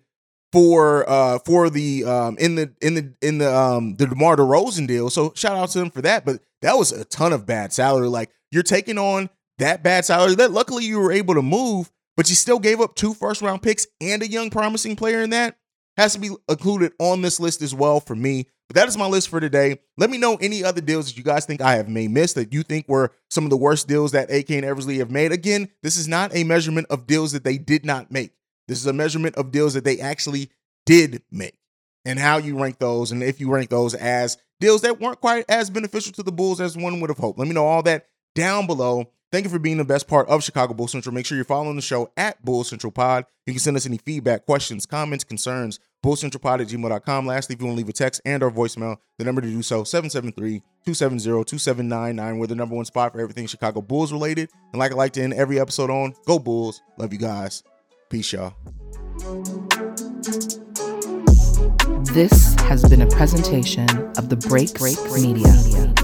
for 0.51 1.10
uh 1.10 1.39
for 1.39 1.70
the 1.70 2.05
um 2.05 2.38
in 2.38 2.55
the 2.55 2.72
in 2.82 2.93
the 2.93 3.13
in 3.22 3.39
the 3.39 3.53
um 3.53 3.96
the 3.96 4.05
DeMar 4.08 4.38
DeRozan 4.38 4.88
deal. 4.88 5.10
So 5.10 5.34
shout 5.36 5.58
out 5.58 5.70
to 5.70 5.79
them 5.79 5.89
for 5.89 6.01
that. 6.01 6.25
But 6.25 6.41
that 6.62 6.77
was 6.77 6.91
a 6.91 7.05
ton 7.05 7.34
of 7.34 7.46
bad 7.46 7.74
salary. 7.74 8.08
Like 8.08 8.29
you're 8.51 8.63
taking 8.63 8.98
on 8.98 9.29
that 9.58 9.84
bad 9.84 10.05
salary 10.05 10.36
that 10.36 10.51
luckily 10.51 10.86
you 10.86 11.00
were 11.00 11.12
able 11.12 11.34
to 11.36 11.41
move, 11.41 11.91
but 12.15 12.29
you 12.29 12.36
still 12.36 12.60
gave 12.60 12.82
up 12.82 12.96
two 12.96 13.13
first 13.13 13.41
round 13.41 13.62
picks 13.62 13.88
and 14.00 14.22
a 14.22 14.27
young 14.27 14.50
promising 14.50 14.96
player 14.96 15.22
in 15.22 15.32
that. 15.32 15.58
Has 15.97 16.13
to 16.13 16.19
be 16.19 16.31
included 16.50 16.93
on 17.00 17.21
this 17.21 17.39
list 17.39 17.62
as 17.62 17.73
well 17.73 18.00
for 18.00 18.15
me. 18.15 18.47
But 18.67 18.75
that 18.75 18.88
is 18.88 18.97
my 18.97 19.05
list 19.05 19.29
for 19.29 19.39
today. 19.39 19.79
Let 19.97 20.09
me 20.09 20.17
know 20.17 20.38
any 20.38 20.63
other 20.63 20.81
deals 20.81 21.07
that 21.07 21.17
you 21.17 21.23
guys 21.23 21.45
think 21.45 21.62
I 21.62 21.75
have 21.75 21.88
may 21.88 22.07
miss 22.07 22.33
that 22.33 22.53
you 22.53 22.63
think 22.63 22.88
were 22.88 23.12
some 23.29 23.43
of 23.43 23.50
the 23.50 23.57
worst 23.57 23.88
deals 23.88 24.13
that 24.13 24.31
AK 24.31 24.51
and 24.51 24.65
Eversley 24.65 24.97
have 25.00 25.12
made. 25.12 25.31
Again, 25.31 25.69
this 25.83 25.97
is 25.97 26.07
not 26.07 26.35
a 26.35 26.43
measurement 26.43 26.88
of 26.89 27.05
deals 27.05 27.33
that 27.33 27.43
they 27.43 27.57
did 27.57 27.85
not 27.85 28.12
make. 28.12 28.31
This 28.67 28.79
is 28.79 28.88
a 28.88 28.93
measurement 28.93 29.35
of 29.35 29.51
deals 29.51 29.73
that 29.73 29.83
they 29.83 30.00
actually 30.00 30.50
did 30.85 31.21
make 31.31 31.55
and 32.05 32.19
how 32.19 32.38
you 32.38 32.59
rank 32.59 32.79
those 32.79 33.12
and 33.12 33.21
if 33.21 33.39
you 33.39 33.50
rank 33.51 33.69
those 33.69 33.93
as 33.93 34.38
deals 34.59 34.81
that 34.81 35.00
weren't 35.00 35.21
quite 35.21 35.45
as 35.50 35.69
beneficial 35.69 36.13
to 36.13 36.23
the 36.23 36.31
Bulls 36.31 36.62
as 36.62 36.77
one 36.77 37.00
would 37.01 37.09
have 37.09 37.17
hoped. 37.17 37.38
Let 37.39 37.47
me 37.47 37.53
know 37.53 37.65
all 37.65 37.83
that 37.83 38.07
down 38.35 38.67
below. 38.67 39.12
Thank 39.33 39.43
you 39.45 39.49
for 39.49 39.57
being 39.57 39.77
the 39.77 39.83
best 39.83 40.07
part 40.07 40.29
of 40.29 40.43
Chicago 40.43 40.75
Bull 40.75 40.87
Central. 40.87 41.11
Make 41.11 41.25
sure 41.25 41.35
you're 41.35 41.43
following 41.43 41.75
the 41.75 41.81
show 41.81 42.11
at 42.15 42.45
Bull 42.45 42.63
Central 42.63 42.91
Pod. 42.91 43.25
You 43.47 43.53
can 43.53 43.59
send 43.59 43.75
us 43.75 43.87
any 43.87 43.97
feedback, 43.97 44.45
questions, 44.45 44.85
comments, 44.85 45.23
concerns, 45.23 45.79
bullcentralpod 46.05 46.61
at 46.61 46.67
gmail.com. 46.67 47.25
Lastly, 47.25 47.55
if 47.55 47.59
you 47.59 47.65
want 47.65 47.75
to 47.75 47.77
leave 47.79 47.89
a 47.89 47.93
text 47.93 48.21
and 48.25 48.43
or 48.43 48.51
voicemail, 48.51 48.97
the 49.17 49.25
number 49.25 49.41
to 49.41 49.47
do 49.47 49.63
so, 49.63 49.81
773-270-2799. 49.85 52.37
We're 52.37 52.45
the 52.45 52.53
number 52.53 52.75
one 52.75 52.85
spot 52.85 53.13
for 53.13 53.21
everything 53.21 53.47
Chicago 53.47 53.81
Bulls 53.81 54.13
related. 54.13 54.51
And 54.71 54.79
like 54.79 54.91
I 54.91 54.95
like 54.95 55.13
to 55.13 55.23
end 55.23 55.33
every 55.33 55.59
episode 55.59 55.89
on, 55.89 56.13
go 56.27 56.37
Bulls. 56.37 56.83
Love 56.99 57.11
you 57.11 57.17
guys. 57.17 57.63
Peace, 58.11 58.33
y'all. 58.33 58.53
This 62.13 62.53
has 62.59 62.87
been 62.87 63.01
a 63.01 63.07
presentation 63.07 63.89
of 64.15 64.29
the 64.29 64.35
Break 64.35 64.75
Break 64.75 65.03
Media. 65.11 66.02